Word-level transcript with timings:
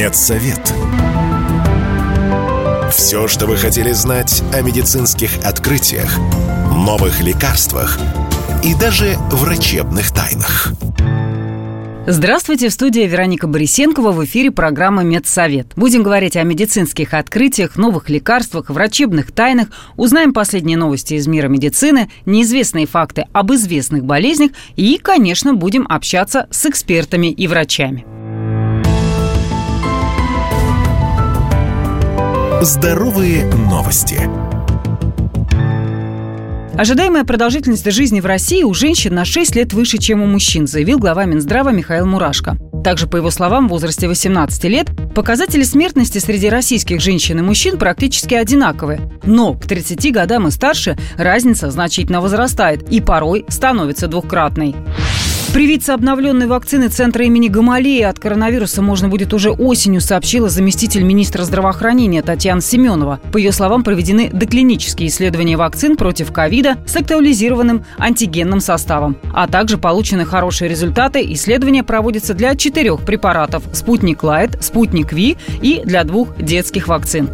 Медсовет. 0.00 0.72
Все, 2.90 3.28
что 3.28 3.44
вы 3.44 3.58
хотели 3.58 3.92
знать 3.92 4.42
о 4.54 4.62
медицинских 4.62 5.44
открытиях, 5.44 6.16
новых 6.74 7.20
лекарствах 7.20 7.98
и 8.64 8.74
даже 8.74 9.18
врачебных 9.30 10.10
тайнах. 10.10 10.72
Здравствуйте, 12.06 12.70
в 12.70 12.72
студии 12.72 13.02
Вероника 13.02 13.46
Борисенкова 13.46 14.12
в 14.12 14.24
эфире 14.24 14.50
программы 14.50 15.04
«Медсовет». 15.04 15.72
Будем 15.76 16.02
говорить 16.02 16.34
о 16.38 16.44
медицинских 16.44 17.12
открытиях, 17.12 17.76
новых 17.76 18.08
лекарствах, 18.08 18.70
врачебных 18.70 19.32
тайнах, 19.32 19.68
узнаем 19.98 20.32
последние 20.32 20.78
новости 20.78 21.12
из 21.12 21.26
мира 21.26 21.48
медицины, 21.48 22.10
неизвестные 22.24 22.86
факты 22.86 23.26
об 23.34 23.52
известных 23.52 24.06
болезнях 24.06 24.52
и, 24.76 24.96
конечно, 24.96 25.52
будем 25.52 25.86
общаться 25.86 26.48
с 26.50 26.64
экспертами 26.64 27.26
и 27.26 27.46
врачами. 27.46 28.06
Здоровые 32.62 33.46
новости. 33.46 34.20
Ожидаемая 36.76 37.24
продолжительность 37.24 37.90
жизни 37.90 38.20
в 38.20 38.26
России 38.26 38.64
у 38.64 38.74
женщин 38.74 39.14
на 39.14 39.24
6 39.24 39.56
лет 39.56 39.72
выше, 39.72 39.96
чем 39.96 40.20
у 40.20 40.26
мужчин, 40.26 40.66
заявил 40.66 40.98
глава 40.98 41.24
Минздрава 41.24 41.70
Михаил 41.70 42.04
Мурашко. 42.04 42.58
Также, 42.84 43.06
по 43.06 43.16
его 43.16 43.30
словам, 43.30 43.66
в 43.66 43.70
возрасте 43.70 44.08
18 44.08 44.64
лет 44.64 44.88
показатели 45.14 45.62
смертности 45.62 46.18
среди 46.18 46.50
российских 46.50 47.00
женщин 47.00 47.38
и 47.38 47.42
мужчин 47.42 47.78
практически 47.78 48.34
одинаковые. 48.34 49.10
Но 49.24 49.54
к 49.54 49.64
30 49.64 50.12
годам 50.12 50.46
и 50.46 50.50
старше 50.50 50.98
разница 51.16 51.70
значительно 51.70 52.20
возрастает 52.20 52.90
и 52.90 53.00
порой 53.00 53.46
становится 53.48 54.06
двукратной. 54.06 54.76
Привиться 55.52 55.94
обновленной 55.94 56.46
вакцины 56.46 56.88
Центра 56.88 57.24
имени 57.24 57.48
Гамалея 57.48 58.08
от 58.08 58.20
коронавируса 58.20 58.82
можно 58.82 59.08
будет 59.08 59.34
уже 59.34 59.50
осенью, 59.50 60.00
сообщила 60.00 60.48
заместитель 60.48 61.02
министра 61.02 61.42
здравоохранения 61.42 62.22
Татьяна 62.22 62.60
Семенова. 62.60 63.18
По 63.32 63.36
ее 63.36 63.50
словам, 63.50 63.82
проведены 63.82 64.30
доклинические 64.32 65.08
исследования 65.08 65.56
вакцин 65.56 65.96
против 65.96 66.32
ковида 66.32 66.76
с 66.86 66.94
актуализированным 66.94 67.84
антигенным 67.98 68.60
составом. 68.60 69.16
А 69.34 69.48
также 69.48 69.76
получены 69.76 70.24
хорошие 70.24 70.68
результаты. 70.68 71.20
Исследования 71.32 71.82
проводятся 71.82 72.34
для 72.34 72.54
четырех 72.54 73.00
препаратов– 73.00 73.64
«Спутник 73.72 74.22
Лайт», 74.22 74.56
«Спутник 74.62 75.12
Ви» 75.12 75.36
и 75.60 75.82
для 75.84 76.04
двух 76.04 76.36
детских 76.36 76.86
вакцин. 76.86 77.28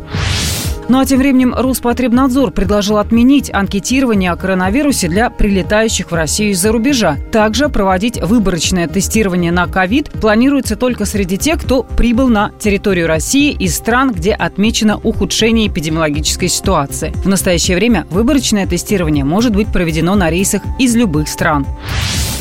Ну 0.88 1.00
а 1.00 1.04
тем 1.04 1.18
временем 1.18 1.52
Роспотребнадзор 1.52 2.52
предложил 2.52 2.98
отменить 2.98 3.52
анкетирование 3.52 4.30
о 4.30 4.36
коронавирусе 4.36 5.08
для 5.08 5.30
прилетающих 5.30 6.12
в 6.12 6.14
Россию 6.14 6.52
из-за 6.52 6.70
рубежа. 6.70 7.16
Также 7.32 7.68
проводить 7.68 8.22
выборочное 8.22 8.86
тестирование 8.86 9.50
на 9.50 9.66
ковид 9.66 10.10
планируется 10.10 10.76
только 10.76 11.04
среди 11.04 11.38
тех, 11.38 11.60
кто 11.60 11.82
прибыл 11.82 12.28
на 12.28 12.52
территорию 12.60 13.08
России 13.08 13.50
из 13.50 13.74
стран, 13.74 14.12
где 14.12 14.32
отмечено 14.32 14.98
ухудшение 14.98 15.66
эпидемиологической 15.66 16.48
ситуации. 16.48 17.12
В 17.16 17.28
настоящее 17.28 17.76
время 17.76 18.06
выборочное 18.10 18.66
тестирование 18.68 19.24
может 19.24 19.56
быть 19.56 19.72
проведено 19.72 20.14
на 20.14 20.30
рейсах 20.30 20.62
из 20.78 20.94
любых 20.94 21.28
стран. 21.28 21.66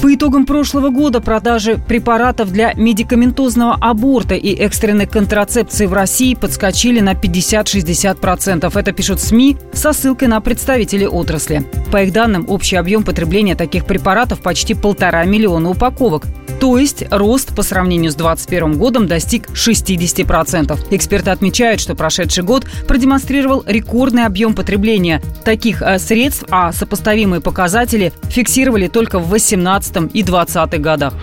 По 0.02 0.14
итогам 0.14 0.46
прошлого 0.46 0.90
года 0.90 1.20
продажи 1.20 1.80
препаратов 1.88 2.52
для 2.52 2.74
медикаментозного 2.74 3.76
аборта 3.80 4.36
и 4.36 4.54
экстренной 4.54 5.08
контрацепции 5.08 5.88
в 5.88 5.94
России 5.94 6.36
подскочили 6.36 7.00
на 7.00 7.14
50-60%. 7.14 8.35
Это 8.76 8.92
пишут 8.92 9.22
СМИ 9.22 9.58
со 9.74 9.94
ссылкой 9.94 10.28
на 10.28 10.42
представителей 10.42 11.08
отрасли. 11.08 11.64
По 11.92 12.04
их 12.04 12.12
данным, 12.12 12.46
общий 12.50 12.76
объем 12.76 13.04
потребления 13.04 13.56
таких 13.56 13.86
препаратов 13.86 14.42
почти 14.42 14.74
полтора 14.74 15.24
миллиона 15.24 15.70
упаковок. 15.70 16.24
То 16.60 16.78
есть 16.78 17.06
рост 17.12 17.56
по 17.56 17.64
сравнению 17.64 18.12
с 18.12 18.16
2021 18.16 18.78
годом 18.78 19.08
достиг 19.08 19.50
60%. 19.50 20.78
Эксперты 20.92 21.32
отмечают, 21.32 21.80
что 21.80 21.96
прошедший 21.96 22.44
год 22.44 22.66
продемонстрировал 22.88 23.64
рекордный 23.66 24.26
объем 24.26 24.54
потребления 24.54 25.22
таких 25.44 25.82
э, 25.82 26.00
средств, 26.00 26.46
а 26.50 26.72
сопоставимые 26.72 27.42
показатели 27.42 28.14
фиксировали 28.30 28.88
только 28.88 29.20
в 29.20 29.30
2018 29.30 29.96
и 30.14 30.24
2020 30.24 30.82
годах. 30.82 31.14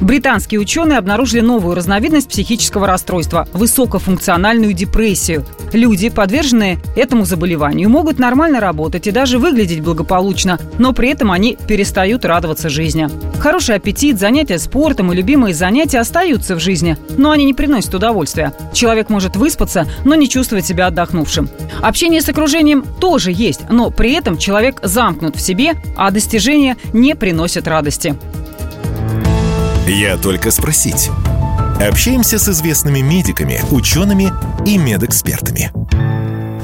Британские 0.00 0.60
ученые 0.60 0.98
обнаружили 0.98 1.40
новую 1.40 1.74
разновидность 1.74 2.28
психического 2.28 2.86
расстройства– 2.86 3.48
высокофункциональную 3.52 4.72
депрессию. 4.72 5.44
Люди, 5.72 6.10
подверженные 6.10 6.78
этому 6.96 7.24
заболеванию, 7.24 7.88
могут 7.88 8.18
нормально 8.18 8.60
работать 8.60 9.06
и 9.06 9.10
даже 9.10 9.38
выглядеть 9.38 9.80
благополучно, 9.80 10.58
но 10.78 10.92
при 10.92 11.10
этом 11.10 11.32
они 11.32 11.56
перестают 11.66 12.24
радоваться 12.24 12.68
жизни. 12.68 13.08
Хороший 13.40 13.76
аппетит, 13.76 14.18
занятия 14.18 14.58
спортом 14.58 15.12
и 15.12 15.16
любимые 15.16 15.54
занятия 15.54 15.98
остаются 15.98 16.56
в 16.56 16.60
жизни, 16.60 16.96
но 17.16 17.30
они 17.30 17.44
не 17.44 17.54
приносят 17.54 17.94
удовольствия. 17.94 18.52
Человек 18.72 19.08
может 19.08 19.36
выспаться, 19.36 19.86
но 20.04 20.14
не 20.14 20.28
чувствовать 20.28 20.66
себя 20.66 20.86
отдохнувшим. 20.86 21.48
Общение 21.82 22.20
с 22.20 22.28
окружением 22.28 22.84
тоже 23.00 23.32
есть, 23.32 23.68
но 23.70 23.90
при 23.90 24.12
этом 24.12 24.38
человек 24.38 24.80
замкнут 24.82 25.36
в 25.36 25.40
себе, 25.40 25.74
а 25.96 26.10
достижения 26.10 26.76
не 26.92 27.14
приносят 27.14 27.66
радости. 27.66 28.16
Я 29.86 30.16
только 30.16 30.50
спросить. 30.50 31.10
Общаемся 31.80 32.40
с 32.40 32.48
известными 32.48 32.98
медиками, 32.98 33.60
учеными 33.70 34.32
и 34.66 34.78
медэкспертами. 34.78 35.70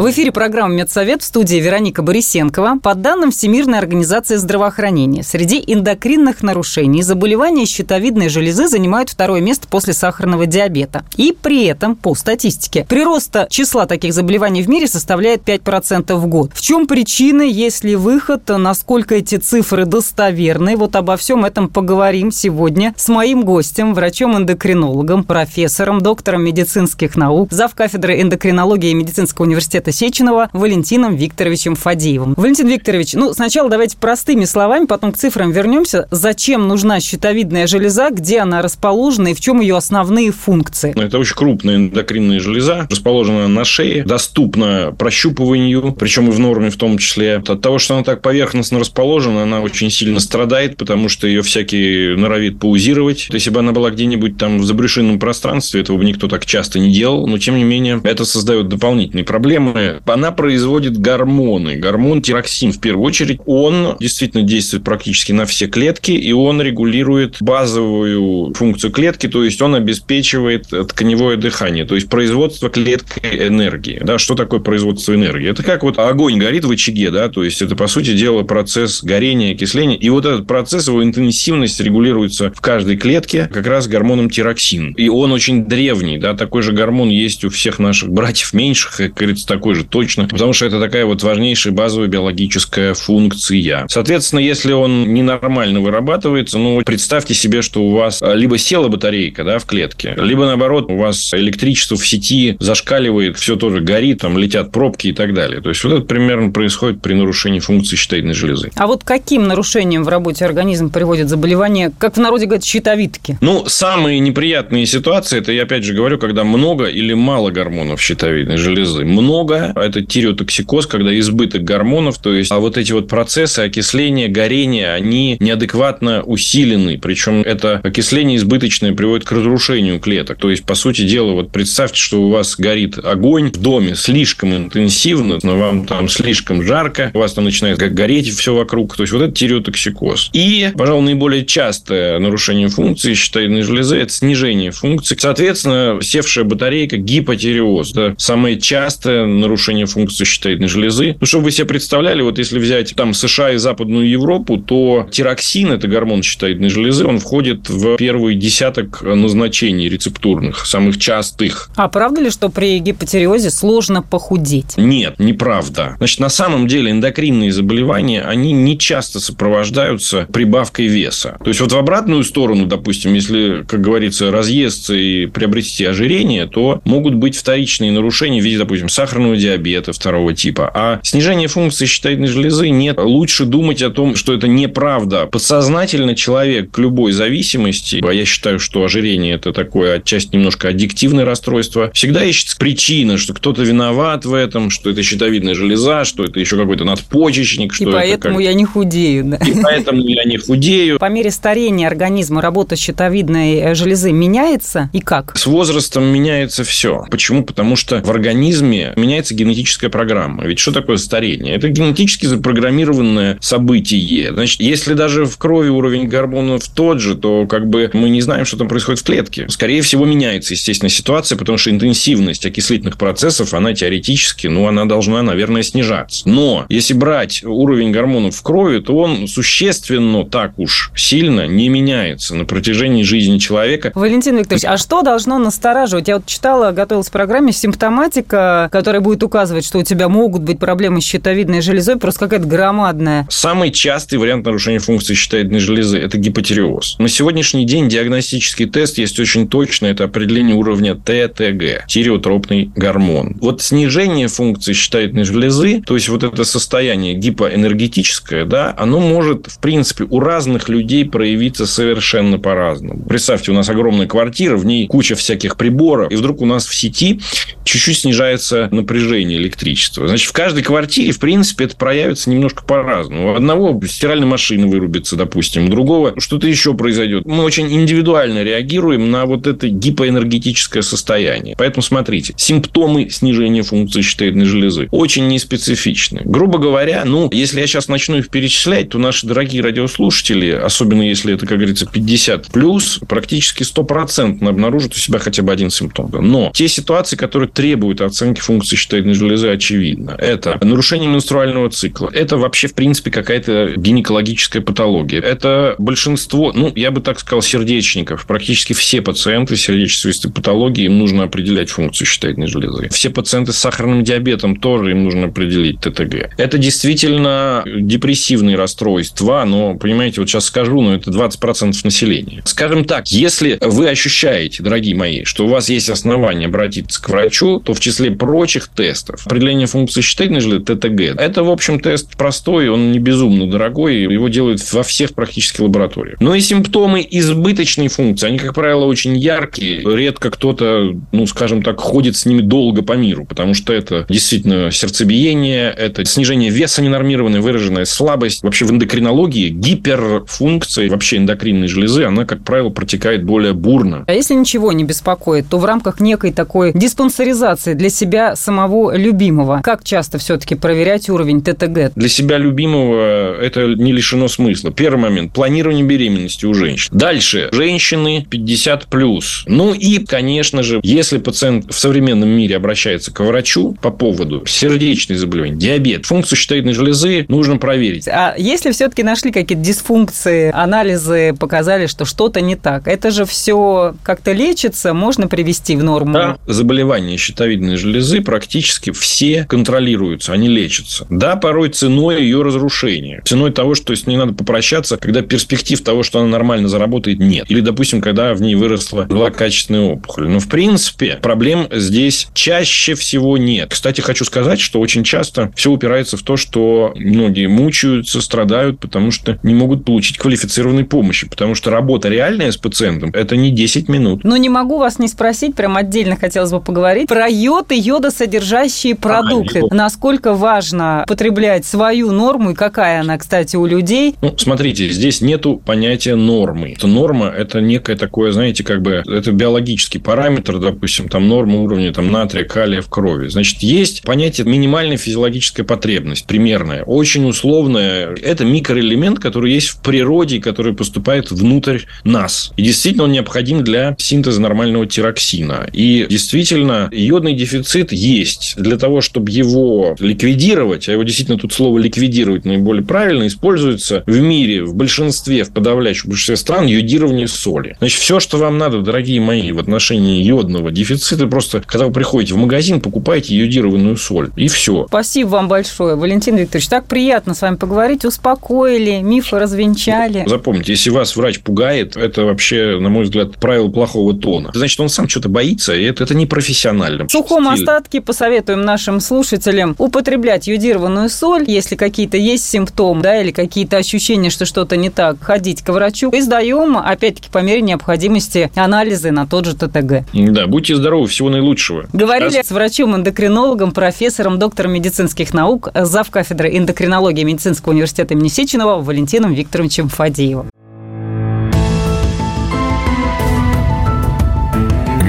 В 0.02 0.10
эфире 0.10 0.32
программа 0.32 0.74
«Медсовет» 0.74 1.22
в 1.22 1.24
студии 1.24 1.58
Вероника 1.58 2.02
Борисенкова. 2.02 2.80
По 2.82 2.96
данным 2.96 3.30
Всемирной 3.30 3.78
организации 3.78 4.34
здравоохранения, 4.34 5.22
среди 5.22 5.62
эндокринных 5.64 6.42
нарушений 6.42 7.04
заболевания 7.04 7.66
щитовидной 7.66 8.28
железы 8.28 8.66
занимают 8.66 9.10
второе 9.10 9.40
место 9.40 9.68
после 9.68 9.92
сахарного 9.92 10.46
диабета. 10.46 11.04
И 11.16 11.32
при 11.40 11.66
этом, 11.66 11.94
по 11.94 12.16
статистике, 12.16 12.84
прироста 12.88 13.46
числа 13.48 13.86
таких 13.86 14.12
заболеваний 14.12 14.64
в 14.64 14.68
мире 14.68 14.88
составляет 14.88 15.42
5% 15.48 16.16
в 16.16 16.26
год. 16.26 16.50
В 16.52 16.60
чем 16.60 16.88
причина, 16.88 17.42
ли 17.42 17.94
выход, 17.94 18.48
насколько 18.48 19.14
эти 19.14 19.36
цифры 19.36 19.84
достоверны? 19.84 20.76
Вот 20.76 20.96
обо 20.96 21.16
всем 21.16 21.44
этом 21.44 21.68
поговорим 21.68 22.32
сегодня 22.32 22.92
с 22.96 23.08
моим 23.08 23.44
гостем, 23.44 23.94
врачом-эндокринологом, 23.94 25.22
профессором, 25.22 26.00
доктором 26.00 26.42
медицинских 26.42 27.14
наук, 27.14 27.52
зав. 27.52 27.76
кафедры 27.76 28.20
эндокринологии 28.20 28.92
медицинского 28.94 29.46
университета 29.46 29.91
Сеченова 29.92 30.50
Валентином 30.52 31.16
Викторовичем 31.16 31.74
Фадеевым. 31.74 32.34
Валентин 32.36 32.68
Викторович, 32.68 33.14
ну, 33.14 33.32
сначала 33.32 33.68
давайте 33.68 33.96
простыми 33.96 34.44
словами, 34.44 34.86
потом 34.86 35.12
к 35.12 35.18
цифрам 35.18 35.50
вернемся. 35.50 36.08
Зачем 36.10 36.68
нужна 36.68 37.00
щитовидная 37.00 37.66
железа, 37.66 38.10
где 38.10 38.40
она 38.40 38.62
расположена 38.62 39.28
и 39.28 39.34
в 39.34 39.40
чем 39.40 39.60
ее 39.60 39.76
основные 39.76 40.32
функции? 40.32 40.92
Ну, 40.96 41.02
это 41.02 41.18
очень 41.18 41.36
крупная 41.36 41.76
эндокринная 41.76 42.40
железа, 42.40 42.86
расположена 42.90 43.48
на 43.48 43.64
шее, 43.64 44.04
доступна 44.04 44.94
прощупыванию, 44.98 45.92
причем 45.92 46.28
и 46.28 46.32
в 46.32 46.38
норме 46.38 46.70
в 46.70 46.76
том 46.76 46.98
числе. 46.98 47.42
От 47.46 47.60
того, 47.60 47.78
что 47.78 47.94
она 47.94 48.04
так 48.04 48.22
поверхностно 48.22 48.78
расположена, 48.78 49.42
она 49.42 49.60
очень 49.60 49.90
сильно 49.90 50.20
страдает, 50.20 50.76
потому 50.76 51.08
что 51.08 51.26
ее 51.26 51.42
всякие 51.42 52.16
норовит 52.16 52.58
паузировать. 52.58 53.28
Если 53.30 53.50
бы 53.50 53.60
она 53.60 53.72
была 53.72 53.90
где-нибудь 53.90 54.38
там 54.38 54.58
в 54.58 54.64
забрюшинном 54.64 55.18
пространстве, 55.18 55.82
этого 55.82 55.98
бы 55.98 56.04
никто 56.04 56.28
так 56.28 56.46
часто 56.46 56.78
не 56.78 56.92
делал, 56.92 57.26
но 57.26 57.38
тем 57.38 57.56
не 57.56 57.64
менее 57.64 58.00
это 58.04 58.24
создает 58.24 58.68
дополнительные 58.68 59.24
проблемы 59.24 59.81
она 60.06 60.32
производит 60.32 60.98
гормоны. 60.98 61.76
Гормон 61.76 62.22
тироксин, 62.22 62.72
в 62.72 62.80
первую 62.80 63.06
очередь, 63.06 63.40
он 63.46 63.96
действительно 64.00 64.42
действует 64.42 64.84
практически 64.84 65.32
на 65.32 65.46
все 65.46 65.66
клетки, 65.66 66.12
и 66.12 66.32
он 66.32 66.60
регулирует 66.60 67.36
базовую 67.40 68.54
функцию 68.54 68.92
клетки, 68.92 69.28
то 69.28 69.44
есть 69.44 69.60
он 69.62 69.74
обеспечивает 69.74 70.66
тканевое 70.68 71.36
дыхание, 71.36 71.84
то 71.84 71.94
есть 71.94 72.08
производство 72.08 72.68
клеткой 72.68 73.48
энергии. 73.48 74.00
Да, 74.02 74.18
что 74.18 74.34
такое 74.34 74.60
производство 74.60 75.14
энергии? 75.14 75.48
Это 75.48 75.62
как 75.62 75.82
вот 75.82 75.98
огонь 75.98 76.38
горит 76.38 76.64
в 76.64 76.70
очаге, 76.70 77.10
да, 77.10 77.28
то 77.28 77.44
есть 77.44 77.62
это, 77.62 77.76
по 77.76 77.86
сути 77.86 78.14
дела, 78.16 78.42
процесс 78.42 79.02
горения, 79.02 79.54
окисления, 79.54 79.96
и 79.96 80.08
вот 80.10 80.26
этот 80.26 80.46
процесс, 80.46 80.88
его 80.88 81.02
интенсивность 81.02 81.80
регулируется 81.80 82.50
в 82.50 82.60
каждой 82.60 82.96
клетке 82.96 83.48
как 83.52 83.66
раз 83.66 83.86
гормоном 83.86 84.30
тироксин. 84.30 84.92
И 84.92 85.08
он 85.08 85.32
очень 85.32 85.64
древний, 85.66 86.18
да, 86.18 86.34
такой 86.34 86.62
же 86.62 86.72
гормон 86.72 87.08
есть 87.08 87.44
у 87.44 87.50
всех 87.50 87.78
наших 87.78 88.10
братьев 88.10 88.52
меньших, 88.52 88.96
как 88.96 89.14
говорится, 89.14 89.46
такой 89.46 89.61
такой 89.62 89.76
же 89.76 89.84
точно, 89.84 90.26
потому 90.26 90.52
что 90.52 90.66
это 90.66 90.80
такая 90.80 91.06
вот 91.06 91.22
важнейшая 91.22 91.72
базовая 91.72 92.08
биологическая 92.08 92.94
функция. 92.94 93.86
Соответственно, 93.88 94.40
если 94.40 94.72
он 94.72 95.14
ненормально 95.14 95.80
вырабатывается, 95.80 96.58
ну, 96.58 96.82
представьте 96.82 97.32
себе, 97.32 97.62
что 97.62 97.84
у 97.84 97.92
вас 97.92 98.20
а, 98.20 98.34
либо 98.34 98.58
села 98.58 98.88
батарейка 98.88 99.44
да, 99.44 99.60
в 99.60 99.64
клетке, 99.64 100.14
либо, 100.16 100.46
наоборот, 100.46 100.90
у 100.90 100.96
вас 100.96 101.32
электричество 101.32 101.96
в 101.96 102.04
сети 102.04 102.56
зашкаливает, 102.58 103.38
все 103.38 103.54
тоже 103.54 103.78
горит, 103.78 104.22
там 104.22 104.36
летят 104.36 104.72
пробки 104.72 105.06
и 105.06 105.12
так 105.12 105.32
далее. 105.32 105.60
То 105.60 105.68
есть, 105.68 105.84
вот 105.84 105.92
это 105.92 106.02
примерно 106.02 106.50
происходит 106.50 107.00
при 107.00 107.14
нарушении 107.14 107.60
функции 107.60 107.94
щитовидной 107.94 108.34
железы. 108.34 108.72
А 108.74 108.88
вот 108.88 109.04
каким 109.04 109.46
нарушением 109.46 110.02
в 110.02 110.08
работе 110.08 110.44
организма 110.44 110.88
приводит 110.88 111.28
заболевание, 111.28 111.92
как 111.96 112.16
в 112.16 112.20
народе 112.20 112.46
говорят, 112.46 112.64
щитовидки? 112.64 113.38
Ну, 113.40 113.66
самые 113.68 114.18
неприятные 114.18 114.86
ситуации, 114.86 115.38
это 115.38 115.52
я 115.52 115.62
опять 115.62 115.84
же 115.84 115.94
говорю, 115.94 116.18
когда 116.18 116.42
много 116.42 116.86
или 116.86 117.12
мало 117.14 117.52
гормонов 117.52 118.02
щитовидной 118.02 118.56
железы. 118.56 119.04
Много 119.04 119.51
много. 119.58 119.80
Это 119.80 120.02
тиреотоксикоз, 120.02 120.86
когда 120.86 121.18
избыток 121.18 121.64
гормонов, 121.64 122.18
то 122.18 122.32
есть 122.32 122.50
а 122.50 122.58
вот 122.58 122.76
эти 122.76 122.92
вот 122.92 123.08
процессы 123.08 123.60
окисления, 123.60 124.28
горения, 124.28 124.92
они 124.92 125.36
неадекватно 125.40 126.22
усилены. 126.22 126.98
Причем 126.98 127.42
это 127.42 127.80
окисление 127.82 128.36
избыточное 128.36 128.92
приводит 128.92 129.26
к 129.26 129.32
разрушению 129.32 130.00
клеток. 130.00 130.38
То 130.38 130.50
есть, 130.50 130.64
по 130.64 130.74
сути 130.74 131.02
дела, 131.02 131.32
вот 131.32 131.50
представьте, 131.50 132.00
что 132.00 132.22
у 132.22 132.30
вас 132.30 132.56
горит 132.56 132.98
огонь 132.98 133.50
в 133.52 133.60
доме 133.60 133.94
слишком 133.94 134.54
интенсивно, 134.54 135.38
но 135.42 135.56
вам 135.56 135.86
там 135.86 136.08
слишком 136.08 136.62
жарко, 136.62 137.10
у 137.14 137.18
вас 137.18 137.32
там 137.32 137.44
начинает 137.44 137.78
гореть 137.78 138.28
все 138.34 138.54
вокруг. 138.54 138.96
То 138.96 139.02
есть, 139.02 139.12
вот 139.12 139.22
это 139.22 139.32
тиреотоксикоз. 139.32 140.30
И, 140.32 140.70
пожалуй, 140.76 141.04
наиболее 141.04 141.44
частое 141.44 142.18
нарушение 142.18 142.68
функции 142.68 143.14
щитовидной 143.14 143.62
железы– 143.62 143.96
это 143.98 144.12
снижение 144.12 144.70
функции. 144.70 145.16
Соответственно, 145.18 145.98
севшая 146.02 146.44
батарейка– 146.44 146.96
гипотиреоз. 146.98 147.92
Да, 147.92 148.14
самое 148.18 148.60
частое 148.60 149.26
нарушение 149.42 149.86
функции 149.86 150.24
щитовидной 150.24 150.68
железы. 150.68 151.16
Ну, 151.20 151.26
чтобы 151.26 151.44
вы 151.44 151.50
себе 151.50 151.66
представляли, 151.66 152.22
вот 152.22 152.38
если 152.38 152.58
взять 152.58 152.94
там 152.94 153.14
США 153.14 153.52
и 153.52 153.56
Западную 153.58 154.08
Европу, 154.08 154.56
то 154.56 155.06
тироксин– 155.10 155.72
это 155.72 155.88
гормон 155.88 156.22
щитовидной 156.22 156.68
железы, 156.68 157.04
он 157.04 157.18
входит 157.18 157.68
в 157.68 157.96
первый 157.96 158.34
десяток 158.34 159.02
назначений 159.02 159.88
рецептурных, 159.88 160.66
самых 160.66 160.98
частых. 160.98 161.70
А 161.76 161.88
правда 161.88 162.22
ли, 162.22 162.30
что 162.30 162.48
при 162.48 162.78
гипотиреозе 162.78 163.50
сложно 163.50 164.02
похудеть? 164.02 164.76
Нет, 164.76 165.18
неправда. 165.18 165.94
Значит, 165.98 166.20
на 166.20 166.28
самом 166.28 166.66
деле 166.66 166.90
эндокринные 166.90 167.52
заболевания, 167.52 168.22
они 168.22 168.52
не 168.52 168.78
часто 168.78 169.20
сопровождаются 169.20 170.26
прибавкой 170.32 170.86
веса. 170.86 171.38
То 171.42 171.48
есть, 171.48 171.60
вот 171.60 171.72
в 171.72 171.76
обратную 171.76 172.24
сторону, 172.24 172.66
допустим, 172.66 173.14
если, 173.14 173.64
как 173.66 173.80
говорится, 173.80 174.30
разъесться 174.30 174.94
и 174.94 175.26
приобрести 175.26 175.84
ожирение, 175.84 176.46
то 176.46 176.80
могут 176.84 177.14
быть 177.14 177.36
вторичные 177.36 177.92
нарушения 177.92 178.40
в 178.40 178.44
виде, 178.44 178.58
допустим, 178.58 178.88
сахарного 178.88 179.31
диабета 179.36 179.92
второго 179.92 180.34
типа. 180.34 180.70
А 180.74 181.00
снижение 181.02 181.48
функции 181.48 181.86
щитовидной 181.86 182.28
железы 182.28 182.70
нет. 182.70 182.98
Лучше 182.98 183.44
думать 183.44 183.82
о 183.82 183.90
том, 183.90 184.16
что 184.16 184.32
это 184.32 184.48
неправда. 184.48 185.26
Подсознательно 185.26 186.14
человек 186.14 186.70
к 186.70 186.78
любой 186.78 187.12
зависимости, 187.12 188.02
а 188.06 188.12
я 188.12 188.24
считаю, 188.24 188.58
что 188.58 188.84
ожирение– 188.84 189.34
это 189.34 189.52
такое 189.52 189.96
отчасти 189.96 190.36
немножко 190.36 190.68
аддиктивное 190.68 191.24
расстройство, 191.24 191.90
всегда 191.94 192.24
ищется 192.24 192.56
причина, 192.56 193.18
что 193.18 193.34
кто-то 193.34 193.62
виноват 193.62 194.24
в 194.24 194.34
этом, 194.34 194.70
что 194.70 194.90
это 194.90 195.02
щитовидная 195.02 195.54
железа, 195.54 196.04
что 196.04 196.24
это 196.24 196.40
еще 196.40 196.56
какой-то 196.56 196.84
надпочечник. 196.84 197.72
Что 197.74 197.88
и 197.88 197.92
поэтому 197.92 198.36
как... 198.36 198.44
я 198.44 198.54
не 198.54 198.64
худею. 198.64 199.24
Да? 199.24 199.36
И 199.36 199.54
поэтому 199.62 200.00
я 200.06 200.24
не 200.24 200.38
худею. 200.38 200.98
По 200.98 201.08
мере 201.08 201.30
старения 201.30 201.86
организма 201.86 202.40
работа 202.40 202.76
щитовидной 202.76 203.56
э, 203.56 203.74
железы 203.74 204.12
меняется 204.12 204.90
и 204.92 205.00
как? 205.00 205.36
С 205.36 205.46
возрастом 205.46 206.04
меняется 206.04 206.64
все. 206.64 207.06
Почему? 207.10 207.44
Потому 207.44 207.76
что 207.76 208.02
в 208.02 208.10
организме 208.10 208.92
меняется 208.96 209.21
генетическая 209.30 209.88
программа. 209.88 210.44
Ведь 210.44 210.58
что 210.58 210.72
такое 210.72 210.96
старение? 210.96 211.54
Это 211.54 211.68
генетически 211.68 212.26
запрограммированное 212.26 213.38
событие. 213.40 214.32
Значит, 214.32 214.60
если 214.60 214.94
даже 214.94 215.24
в 215.24 215.36
крови 215.38 215.68
уровень 215.68 216.08
гормонов 216.08 216.68
тот 216.68 217.00
же, 217.00 217.14
то 217.14 217.46
как 217.46 217.68
бы 217.68 217.90
мы 217.92 218.10
не 218.10 218.20
знаем, 218.20 218.44
что 218.44 218.56
там 218.56 218.68
происходит 218.68 219.00
в 219.00 219.04
клетке. 219.04 219.48
Скорее 219.48 219.82
всего, 219.82 220.04
меняется, 220.04 220.54
естественно, 220.54 220.88
ситуация, 220.88 221.36
потому 221.36 221.58
что 221.58 221.70
интенсивность 221.70 222.46
окислительных 222.46 222.96
процессов, 222.96 223.54
она 223.54 223.74
теоретически, 223.74 224.46
ну, 224.46 224.66
она 224.66 224.84
должна, 224.84 225.22
наверное, 225.22 225.62
снижаться. 225.62 226.28
Но 226.28 226.66
если 226.68 226.94
брать 226.94 227.44
уровень 227.44 227.92
гормонов 227.92 228.36
в 228.36 228.42
крови, 228.42 228.80
то 228.80 228.96
он 228.96 229.28
существенно 229.28 230.24
так 230.24 230.58
уж 230.58 230.90
сильно 230.96 231.46
не 231.46 231.68
меняется 231.68 232.34
на 232.34 232.44
протяжении 232.44 233.02
жизни 233.02 233.38
человека. 233.38 233.92
Валентин 233.94 234.38
Викторович, 234.38 234.64
а 234.64 234.76
что 234.76 235.02
должно 235.02 235.38
настораживать? 235.38 236.08
Я 236.08 236.16
вот 236.16 236.26
читала, 236.26 236.72
готовилась 236.72 237.08
к 237.08 237.12
программе 237.12 237.52
симптоматика, 237.52 238.68
которая 238.72 239.00
будет 239.00 239.11
указывать, 239.20 239.64
что 239.64 239.78
у 239.78 239.82
тебя 239.82 240.08
могут 240.08 240.42
быть 240.42 240.60
проблемы 240.60 241.00
с 241.00 241.04
щитовидной 241.04 241.60
железой, 241.60 241.96
просто 241.96 242.20
какая-то 242.20 242.46
громадная. 242.46 243.26
Самый 243.28 243.72
частый 243.72 244.18
вариант 244.18 244.46
нарушения 244.46 244.78
функции 244.78 245.14
щитовидной 245.14 245.58
железы– 245.58 245.98
это 245.98 246.18
гипотиреоз. 246.18 246.98
На 246.98 247.08
сегодняшний 247.08 247.64
день 247.64 247.88
диагностический 247.88 248.66
тест 248.66 248.98
есть 248.98 249.18
очень 249.18 249.48
точно, 249.48 249.86
это 249.86 250.04
определение 250.04 250.54
уровня 250.54 250.94
ТТГ– 250.94 251.86
тиреотропный 251.88 252.70
гормон. 252.76 253.36
Вот 253.40 253.60
снижение 253.60 254.28
функции 254.28 254.72
щитовидной 254.72 255.24
железы, 255.24 255.82
то 255.82 255.94
есть 255.94 256.08
вот 256.08 256.22
это 256.22 256.44
состояние 256.44 257.14
гипоэнергетическое, 257.14 258.44
да, 258.44 258.74
оно 258.78 259.00
может, 259.00 259.46
в 259.48 259.58
принципе, 259.58 260.04
у 260.04 260.20
разных 260.20 260.68
людей 260.68 261.04
проявиться 261.04 261.66
совершенно 261.66 262.38
по-разному. 262.38 263.02
Представьте, 263.04 263.50
у 263.50 263.54
нас 263.54 263.68
огромная 263.68 264.06
квартира, 264.06 264.56
в 264.56 264.64
ней 264.64 264.86
куча 264.86 265.14
всяких 265.16 265.56
приборов, 265.56 266.12
и 266.12 266.16
вдруг 266.16 266.40
у 266.40 266.46
нас 266.46 266.66
в 266.66 266.74
сети 266.74 267.20
чуть-чуть 267.64 267.98
снижается 267.98 268.68
напряжение 268.70 269.01
электричества. 269.10 270.08
Значит, 270.08 270.28
в 270.28 270.32
каждой 270.32 270.62
квартире, 270.62 271.12
в 271.12 271.18
принципе, 271.18 271.64
это 271.64 271.76
проявится 271.76 272.30
немножко 272.30 272.64
по-разному. 272.64 273.32
У 273.32 273.34
одного 273.34 273.80
стиральная 273.86 274.26
машина 274.26 274.66
вырубится, 274.66 275.16
допустим, 275.16 275.66
у 275.66 275.68
другого 275.68 276.14
что-то 276.18 276.46
еще 276.46 276.74
произойдет. 276.74 277.24
Мы 277.26 277.44
очень 277.44 277.72
индивидуально 277.72 278.42
реагируем 278.42 279.10
на 279.10 279.26
вот 279.26 279.46
это 279.46 279.68
гипоэнергетическое 279.68 280.82
состояние. 280.82 281.54
Поэтому 281.58 281.82
смотрите, 281.82 282.34
симптомы 282.36 283.10
снижения 283.10 283.62
функции 283.62 284.02
щитовидной 284.02 284.46
железы 284.46 284.88
очень 284.90 285.28
неспецифичны. 285.28 286.22
Грубо 286.24 286.58
говоря, 286.58 287.04
ну, 287.04 287.28
если 287.32 287.60
я 287.60 287.66
сейчас 287.66 287.88
начну 287.88 288.18
их 288.18 288.30
перечислять, 288.30 288.90
то 288.90 288.98
наши 288.98 289.26
дорогие 289.26 289.62
радиослушатели, 289.62 290.50
особенно 290.50 291.02
если 291.02 291.34
это, 291.34 291.46
как 291.46 291.58
говорится, 291.58 291.86
50 291.86 292.48
плюс, 292.48 293.00
практически 293.08 293.62
стопроцентно 293.62 294.50
обнаружат 294.50 294.94
у 294.94 294.98
себя 294.98 295.18
хотя 295.18 295.42
бы 295.42 295.52
один 295.52 295.70
симптом. 295.70 296.10
Но 296.20 296.50
те 296.54 296.68
ситуации, 296.68 297.16
которые 297.16 297.48
требуют 297.48 298.00
оценки 298.00 298.40
функции 298.40 298.76
щитовидной 298.76 298.91
железы, 298.92 299.48
очевидно. 299.48 300.16
Это 300.18 300.58
нарушение 300.62 301.08
менструального 301.08 301.70
цикла. 301.70 302.10
Это 302.12 302.36
вообще, 302.36 302.68
в 302.68 302.74
принципе, 302.74 303.10
какая-то 303.10 303.72
гинекологическая 303.76 304.62
патология. 304.62 305.20
Это 305.20 305.74
большинство, 305.78 306.52
ну, 306.52 306.72
я 306.74 306.90
бы 306.90 307.00
так 307.00 307.20
сказал, 307.20 307.42
сердечников. 307.42 308.26
Практически 308.26 308.72
все 308.72 309.02
пациенты 309.02 309.56
сердечно-сосудистой 309.56 310.32
патологией, 310.32 310.86
им 310.86 310.98
нужно 310.98 311.24
определять 311.24 311.70
функцию 311.70 312.06
щитовидной 312.06 312.46
железы. 312.46 312.88
Все 312.90 313.10
пациенты 313.10 313.52
с 313.52 313.58
сахарным 313.58 314.04
диабетом 314.04 314.56
тоже 314.56 314.92
им 314.92 315.04
нужно 315.04 315.26
определить 315.26 315.80
ТТГ. 315.80 316.34
Это 316.36 316.58
действительно 316.58 317.64
депрессивные 317.66 318.56
расстройства, 318.56 319.44
но, 319.46 319.74
понимаете, 319.74 320.20
вот 320.20 320.28
сейчас 320.28 320.46
скажу, 320.46 320.80
но 320.80 320.94
это 320.94 321.10
20% 321.10 321.74
населения. 321.84 322.42
Скажем 322.44 322.84
так, 322.84 323.08
если 323.08 323.58
вы 323.60 323.88
ощущаете, 323.88 324.62
дорогие 324.62 324.94
мои, 324.94 325.24
что 325.24 325.46
у 325.46 325.48
вас 325.48 325.68
есть 325.68 325.88
основания 325.88 326.46
обратиться 326.46 327.02
к 327.02 327.08
врачу, 327.08 327.60
то 327.60 327.74
в 327.74 327.80
числе 327.80 328.10
прочих 328.10 328.68
тестов 328.74 329.26
определение 329.26 329.66
функции 329.66 330.00
щитовидной 330.00 330.40
железы 330.40 330.60
ТТГ. 330.60 331.00
Это, 331.18 331.42
в 331.42 331.50
общем, 331.50 331.80
тест 331.80 332.16
простой, 332.16 332.68
он 332.68 332.92
не 332.92 332.98
безумно 332.98 333.50
дорогой, 333.50 334.02
его 334.02 334.28
делают 334.28 334.60
во 334.72 334.82
всех 334.82 335.14
практически 335.14 335.60
лабораториях. 335.60 336.20
Но 336.20 336.34
и 336.34 336.40
симптомы 336.40 337.06
избыточной 337.08 337.88
функции, 337.88 338.26
они, 338.26 338.38
как 338.38 338.54
правило, 338.54 338.84
очень 338.84 339.16
яркие. 339.16 339.82
Редко 339.82 340.30
кто-то, 340.30 340.94
ну, 341.12 341.26
скажем 341.26 341.62
так, 341.62 341.80
ходит 341.80 342.16
с 342.16 342.26
ними 342.26 342.40
долго 342.40 342.82
по 342.82 342.92
миру, 342.92 343.24
потому 343.24 343.54
что 343.54 343.72
это 343.72 344.06
действительно 344.08 344.70
сердцебиение, 344.70 345.70
это 345.70 346.04
снижение 346.04 346.50
веса 346.50 346.82
ненормированная, 346.82 347.40
выраженная 347.40 347.84
слабость. 347.84 348.42
Вообще 348.42 348.64
в 348.64 348.70
эндокринологии 348.70 349.48
гиперфункция 349.48 350.90
вообще 350.90 351.18
эндокринной 351.18 351.68
железы, 351.68 352.04
она, 352.04 352.24
как 352.24 352.44
правило, 352.44 352.70
протекает 352.70 353.24
более 353.24 353.52
бурно. 353.52 354.04
А 354.06 354.12
если 354.12 354.34
ничего 354.34 354.72
не 354.72 354.84
беспокоит, 354.84 355.48
то 355.48 355.58
в 355.58 355.64
рамках 355.64 356.00
некой 356.00 356.32
такой 356.32 356.72
диспансеризации 356.72 357.74
для 357.74 357.88
себя 357.88 358.36
самого 358.36 358.61
любимого, 358.94 359.60
как 359.62 359.84
часто 359.84 360.18
все-таки 360.18 360.54
проверять 360.54 361.08
уровень 361.08 361.42
ТТГ? 361.42 361.92
Для 361.94 362.08
себя 362.08 362.38
любимого 362.38 363.34
это 363.40 363.66
не 363.66 363.92
лишено 363.92 364.28
смысла. 364.28 364.70
Первый 364.72 365.00
момент– 365.00 365.32
планирование 365.34 365.84
беременности 365.84 366.46
у 366.46 366.54
женщин. 366.54 366.90
Дальше– 366.92 367.48
женщины 367.52 368.26
50+. 368.30 368.84
плюс. 368.90 369.44
Ну 369.46 369.74
и, 369.74 369.98
конечно 370.04 370.62
же, 370.62 370.80
если 370.82 371.18
пациент 371.18 371.72
в 371.72 371.78
современном 371.78 372.28
мире 372.28 372.56
обращается 372.56 373.12
к 373.12 373.20
врачу 373.20 373.76
по 373.80 373.90
поводу 373.90 374.44
сердечных 374.46 375.18
заболеваний, 375.18 375.56
диабет, 375.56 376.06
функцию 376.06 376.38
щитовидной 376.38 376.72
железы 376.72 377.24
нужно 377.28 377.56
проверить. 377.56 378.08
А 378.08 378.34
если 378.36 378.70
все-таки 378.72 379.02
нашли 379.02 379.32
какие-то 379.32 379.62
дисфункции, 379.64 380.50
анализы 380.54 381.34
показали, 381.38 381.86
что 381.86 382.04
что-то 382.04 382.40
не 382.40 382.56
так, 382.56 382.86
это 382.86 383.10
же 383.10 383.24
все 383.24 383.94
как-то 384.02 384.32
лечится, 384.32 384.94
можно 384.94 385.28
привести 385.28 385.76
в 385.76 385.84
норму? 385.84 386.12
Да, 386.12 386.36
заболевания 386.46 387.16
щитовидной 387.16 387.76
железы 387.76 388.20
практически 388.20 388.51
все 388.60 389.44
контролируются, 389.44 390.32
они 390.32 390.48
лечатся. 390.48 391.06
Да, 391.10 391.36
порой 391.36 391.70
ценой 391.70 392.22
ее 392.22 392.42
разрушения. 392.42 393.22
Ценой 393.24 393.52
того, 393.52 393.74
что 393.74 393.94
с 393.94 394.06
ней 394.06 394.16
надо 394.16 394.34
попрощаться, 394.34 394.96
когда 394.96 395.22
перспектив 395.22 395.80
того, 395.80 396.02
что 396.02 396.20
она 396.20 396.28
нормально 396.28 396.68
заработает, 396.68 397.18
нет. 397.18 397.46
Или, 397.48 397.60
допустим, 397.60 398.00
когда 398.00 398.34
в 398.34 398.42
ней 398.42 398.54
выросло 398.54 399.04
два 399.04 399.30
качественные 399.30 399.92
опухоли. 399.92 400.28
Но, 400.28 400.38
в 400.38 400.48
принципе, 400.48 401.18
проблем 401.22 401.68
здесь 401.70 402.28
чаще 402.34 402.94
всего 402.94 403.38
нет. 403.38 403.70
Кстати, 403.70 404.00
хочу 404.00 404.24
сказать, 404.24 404.60
что 404.60 404.80
очень 404.80 405.04
часто 405.04 405.50
все 405.54 405.70
упирается 405.70 406.16
в 406.16 406.22
то, 406.22 406.36
что 406.36 406.92
многие 406.96 407.46
мучаются, 407.46 408.20
страдают, 408.20 408.80
потому 408.80 409.10
что 409.10 409.38
не 409.42 409.54
могут 409.54 409.84
получить 409.84 410.18
квалифицированной 410.18 410.84
помощи. 410.84 411.28
Потому 411.28 411.54
что 411.54 411.70
работа 411.70 412.08
реальная 412.08 412.52
с 412.52 412.56
пациентом– 412.56 413.10
это 413.14 413.36
не 413.36 413.50
10 413.50 413.88
минут. 413.88 414.24
Но 414.24 414.36
не 414.36 414.48
могу 414.48 414.78
вас 414.78 414.98
не 414.98 415.08
спросить, 415.08 415.54
прям 415.54 415.76
отдельно 415.76 416.16
хотелось 416.16 416.50
бы 416.50 416.60
поговорить 416.60 417.08
про 417.08 417.28
йод 417.28 417.72
и 417.72 417.76
йодосодержание 417.76 418.41
содержащие 418.42 418.94
продукты. 418.94 419.62
А, 419.70 419.74
Насколько 419.74 420.34
важно 420.34 421.04
потреблять 421.06 421.64
свою 421.64 422.10
норму 422.12 422.50
и 422.50 422.54
какая 422.54 423.00
она, 423.00 423.18
кстати, 423.18 423.56
у 423.56 423.66
людей? 423.66 424.14
Ну, 424.20 424.34
смотрите, 424.36 424.88
здесь 424.90 425.20
нету 425.20 425.60
понятия 425.64 426.14
нормы. 426.14 426.74
Это 426.76 426.86
норма– 426.86 427.26
это 427.36 427.60
некое 427.60 427.96
такое, 427.96 428.32
знаете, 428.32 428.64
как 428.64 428.82
бы, 428.82 429.02
это 429.06 429.32
биологический 429.32 429.98
параметр, 429.98 430.58
допустим, 430.58 431.08
там 431.08 431.28
норма 431.28 431.60
уровня 431.60 431.92
там, 431.92 432.10
натрия, 432.10 432.44
калия 432.44 432.82
в 432.82 432.88
крови. 432.88 433.28
Значит, 433.28 433.60
есть 433.60 434.02
понятие 434.02 434.46
минимальная 434.46 434.96
физиологическая 434.96 435.64
потребность, 435.64 436.26
примерная, 436.26 436.82
очень 436.82 437.28
условная. 437.28 438.14
Это 438.14 438.44
микроэлемент, 438.44 439.18
который 439.18 439.52
есть 439.52 439.68
в 439.68 439.82
природе, 439.82 440.40
который 440.40 440.74
поступает 440.74 441.30
внутрь 441.30 441.80
нас. 442.04 442.52
И 442.56 442.62
действительно 442.62 443.04
он 443.04 443.12
необходим 443.12 443.62
для 443.62 443.94
синтеза 443.98 444.40
нормального 444.40 444.86
тироксина. 444.86 445.68
И 445.72 446.06
действительно, 446.08 446.88
йодный 446.92 447.34
дефицит 447.34 447.92
есть. 447.92 448.31
Для 448.56 448.76
того, 448.76 449.00
чтобы 449.00 449.30
его 449.30 449.96
ликвидировать, 449.98 450.88
а 450.88 450.92
его 450.92 451.02
действительно 451.02 451.38
тут 451.38 451.52
слово 451.52 451.78
ликвидировать 451.78 452.44
наиболее 452.44 452.84
правильно, 452.84 453.26
используется 453.26 454.02
в 454.06 454.20
мире, 454.20 454.64
в 454.64 454.74
большинстве, 454.74 455.44
в 455.44 455.52
подавляющем 455.52 456.10
большинстве 456.10 456.36
стран 456.36 456.66
йодирование 456.66 457.28
соли. 457.28 457.76
Значит, 457.78 458.00
все, 458.00 458.20
что 458.20 458.38
вам 458.38 458.58
надо, 458.58 458.80
дорогие 458.80 459.20
мои, 459.20 459.52
в 459.52 459.58
отношении 459.58 460.22
йодного 460.22 460.70
дефицита, 460.70 461.26
просто 461.26 461.62
когда 461.66 461.86
вы 461.86 461.92
приходите 461.92 462.34
в 462.34 462.38
магазин, 462.38 462.80
покупайте 462.80 463.34
йодированную 463.36 463.96
соль. 463.96 464.30
И 464.36 464.48
все. 464.48 464.86
Спасибо 464.88 465.28
вам 465.28 465.48
большое, 465.48 465.96
Валентин 465.96 466.36
Викторович. 466.36 466.68
Так 466.68 466.86
приятно 466.86 467.34
с 467.34 467.42
вами 467.42 467.56
поговорить. 467.56 468.04
Успокоили, 468.04 469.00
мифы 469.00 469.38
развенчали. 469.38 470.24
Запомните, 470.26 470.72
если 470.72 470.90
вас 470.90 471.16
врач 471.16 471.40
пугает, 471.40 471.96
это 471.96 472.24
вообще, 472.24 472.78
на 472.80 472.88
мой 472.88 473.04
взгляд, 473.04 473.36
правило 473.36 473.68
плохого 473.68 474.14
тона. 474.14 474.50
Значит, 474.54 474.80
он 474.80 474.88
сам 474.88 475.08
что-то 475.08 475.28
боится, 475.28 475.74
и 475.74 475.82
это, 475.84 476.04
это 476.04 476.14
не 476.14 476.26
профессионально. 476.26 477.06
В 477.06 477.10
сухом 477.10 477.48
остатке 477.48 478.00
посоветуем 478.22 478.62
нашим 478.62 479.00
слушателям 479.00 479.74
употреблять 479.78 480.46
йодированную 480.46 481.08
соль, 481.08 481.42
если 481.44 481.74
какие-то 481.74 482.16
есть 482.16 482.48
симптомы, 482.48 483.02
да, 483.02 483.20
или 483.20 483.32
какие-то 483.32 483.78
ощущения, 483.78 484.30
что 484.30 484.46
что-то 484.46 484.76
не 484.76 484.90
так, 484.90 485.20
ходить 485.20 485.62
к 485.62 485.70
врачу. 485.70 486.08
И 486.10 486.20
сдаем, 486.20 486.76
опять-таки, 486.76 487.28
по 487.32 487.38
мере 487.38 487.62
необходимости 487.62 488.48
анализы 488.54 489.10
на 489.10 489.26
тот 489.26 489.46
же 489.46 489.56
ТТГ. 489.56 490.04
Да, 490.12 490.46
будьте 490.46 490.76
здоровы, 490.76 491.08
всего 491.08 491.30
наилучшего. 491.30 491.86
Говорили 491.92 492.30
Сейчас... 492.30 492.46
с 492.46 492.50
врачом-эндокринологом, 492.52 493.72
профессором, 493.72 494.38
доктором 494.38 494.74
медицинских 494.74 495.34
наук, 495.34 495.70
зав. 495.74 496.08
кафедры 496.08 496.56
эндокринологии 496.56 497.24
медицинского 497.24 497.72
университета 497.72 498.14
имени 498.14 498.28
Сеченова 498.28 498.80
Валентином 498.80 499.34
Викторовичем 499.34 499.88
Фадеевым. 499.88 500.48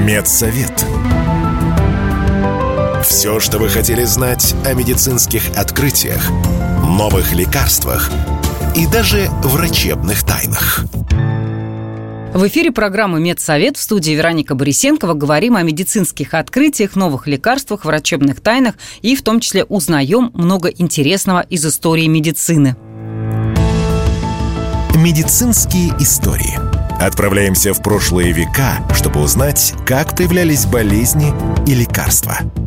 Медсовет. 0.04 0.84
Все, 3.04 3.40
что 3.40 3.60
вы 3.60 3.68
хотели 3.68 4.06
знать 4.06 4.56
о 4.66 4.74
медицинских 4.74 5.58
открытиях, 5.58 6.30
новых 6.88 7.34
лекарствах 7.34 8.10
и 8.76 8.88
даже 8.88 9.30
врачебных 9.44 10.24
тайнах. 10.24 10.86
В 12.34 12.48
эфире 12.48 12.72
программы 12.72 13.20
«Медсовет» 13.20 13.78
в 13.78 13.82
студии 13.82 14.14
Вероника 14.14 14.56
Борисенкова 14.56 15.14
говорим 15.14 15.56
о 15.56 15.64
медицинских 15.64 16.34
открытиях, 16.34 16.96
новых 16.96 17.28
лекарствах, 17.28 17.86
врачебных 17.86 18.40
тайнах 18.40 18.76
и 19.02 19.16
в 19.16 19.22
том 19.22 19.40
числе 19.40 19.66
узнаем 19.66 20.32
много 20.34 20.70
интересного 20.70 21.42
из 21.42 21.66
истории 21.66 22.08
медицины. 22.08 22.76
Медицинские 24.96 25.90
истории. 26.00 26.73
Отправляемся 27.06 27.74
в 27.74 27.82
прошлые 27.82 28.32
века, 28.32 28.78
чтобы 28.94 29.20
узнать, 29.20 29.74
как 29.86 30.16
появлялись 30.16 30.66
болезни 30.66 31.34
и 31.68 31.76
лекарства– 31.76 32.38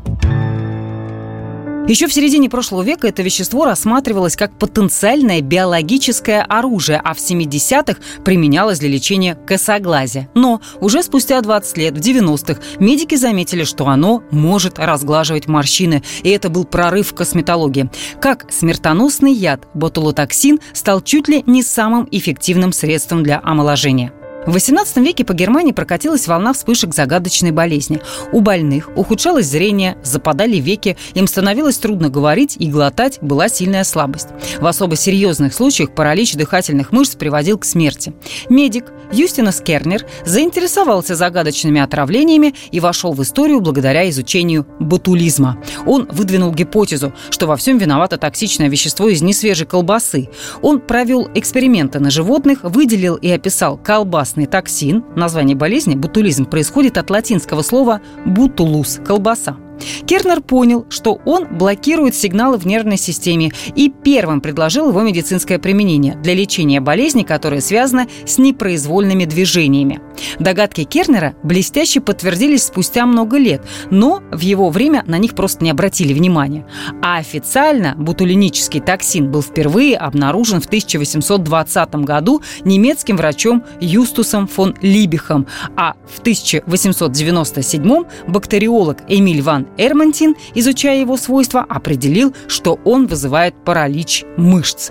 еще 1.88 2.08
в 2.08 2.12
середине 2.12 2.50
прошлого 2.50 2.82
века 2.82 3.06
это 3.06 3.22
вещество 3.22 3.64
рассматривалось 3.64 4.34
как 4.34 4.58
потенциальное 4.58 5.40
биологическое 5.40 6.42
оружие, 6.42 7.00
а 7.02 7.14
в 7.14 7.18
70-х 7.18 8.00
применялось 8.24 8.80
для 8.80 8.88
лечения 8.88 9.36
косоглазия. 9.36 10.28
Но 10.34 10.60
уже 10.80 11.04
спустя 11.04 11.40
20 11.40 11.76
лет, 11.78 11.94
в 11.96 12.00
90-х, 12.00 12.60
медики 12.80 13.14
заметили, 13.14 13.62
что 13.62 13.86
оно 13.86 14.24
может 14.32 14.80
разглаживать 14.80 15.46
морщины, 15.46 16.02
и 16.24 16.30
это 16.30 16.48
был 16.48 16.64
прорыв 16.64 17.10
в 17.10 17.14
косметологии. 17.14 17.88
Как 18.20 18.50
смертоносный 18.50 19.32
яд 19.32 19.68
ботулотоксин 19.72 20.58
стал 20.72 21.00
чуть 21.02 21.28
ли 21.28 21.44
не 21.46 21.62
самым 21.62 22.08
эффективным 22.10 22.72
средством 22.72 23.22
для 23.22 23.40
омоложения. 23.44 24.12
В 24.46 24.54
XVIII 24.54 25.02
веке 25.02 25.24
по 25.24 25.32
Германии 25.32 25.72
прокатилась 25.72 26.28
волна 26.28 26.52
вспышек 26.52 26.94
загадочной 26.94 27.50
болезни. 27.50 28.00
У 28.30 28.40
больных 28.40 28.90
ухудшалось 28.94 29.46
зрение, 29.46 29.98
западали 30.04 30.58
веки, 30.58 30.96
им 31.14 31.26
становилось 31.26 31.78
трудно 31.78 32.10
говорить 32.10 32.54
и 32.56 32.70
глотать 32.70 33.18
была 33.20 33.48
сильная 33.48 33.82
слабость. 33.82 34.28
В 34.60 34.66
особо 34.66 34.94
серьезных 34.94 35.52
случаях 35.52 35.96
паралич 35.96 36.34
дыхательных 36.34 36.92
мышц 36.92 37.16
приводил 37.16 37.58
к 37.58 37.64
смерти. 37.64 38.14
Медик 38.48 38.92
Юстинус 39.12 39.60
Кернер 39.60 40.06
заинтересовался 40.24 41.16
загадочными 41.16 41.80
отравлениями 41.80 42.54
и 42.70 42.78
вошел 42.78 43.12
в 43.14 43.22
историю 43.22 43.60
благодаря 43.60 44.08
изучению 44.10 44.66
ботулизма. 44.78 45.60
Он 45.86 46.06
выдвинул 46.10 46.52
гипотезу, 46.52 47.12
что 47.30 47.46
во 47.46 47.56
всем 47.56 47.78
виновато 47.78 48.16
токсичное 48.16 48.68
вещество 48.68 49.08
из 49.08 49.22
несвежей 49.22 49.66
колбасы. 49.66 50.28
Он 50.62 50.80
провел 50.80 51.28
эксперименты 51.34 51.98
на 51.98 52.10
животных, 52.10 52.60
выделил 52.62 53.16
и 53.16 53.28
описал 53.30 53.76
колбас 53.76 54.35
опасный 54.36 54.46
токсин, 54.46 55.04
название 55.16 55.56
болезни 55.56 55.94
ботулизм 55.94 56.44
происходит 56.44 56.98
от 56.98 57.08
латинского 57.10 57.62
слова 57.62 58.00
«бутулус»– 58.26 59.00
колбаса. 59.06 59.56
Кернер 60.06 60.40
понял, 60.40 60.86
что 60.88 61.20
он 61.24 61.46
блокирует 61.56 62.14
сигналы 62.14 62.58
в 62.58 62.66
нервной 62.66 62.96
системе 62.96 63.52
и 63.74 63.90
первым 63.90 64.40
предложил 64.40 64.88
его 64.88 65.02
медицинское 65.02 65.58
применение 65.58 66.16
для 66.16 66.34
лечения 66.34 66.80
болезней, 66.80 67.24
которые 67.24 67.60
связаны 67.60 68.08
с 68.24 68.38
непроизвольными 68.38 69.24
движениями. 69.24 70.00
Догадки 70.38 70.84
Кернера 70.84 71.34
блестяще 71.42 72.00
подтвердились 72.00 72.64
спустя 72.64 73.06
много 73.06 73.36
лет, 73.36 73.62
но 73.90 74.22
в 74.30 74.40
его 74.40 74.70
время 74.70 75.02
на 75.06 75.18
них 75.18 75.34
просто 75.34 75.64
не 75.64 75.70
обратили 75.70 76.12
внимания. 76.12 76.66
А 77.02 77.18
официально 77.18 77.94
бутулинический 77.96 78.80
токсин 78.80 79.30
был 79.30 79.42
впервые 79.42 79.96
обнаружен 79.96 80.60
в 80.60 80.66
1820 80.66 81.94
году 81.96 82.42
немецким 82.64 83.16
врачом 83.16 83.64
Юстусом 83.80 84.46
фон 84.46 84.74
Либихом, 84.80 85.46
а 85.76 85.94
в 86.06 86.20
1897 86.20 88.04
бактериолог 88.28 88.98
Эмиль 89.08 89.42
ван 89.42 89.65
Эрмантин, 89.76 90.36
изучая 90.54 91.00
его 91.00 91.16
свойства, 91.16 91.64
определил, 91.68 92.34
что 92.48 92.78
он 92.84 93.06
вызывает 93.06 93.54
паралич 93.64 94.24
мышц. 94.36 94.90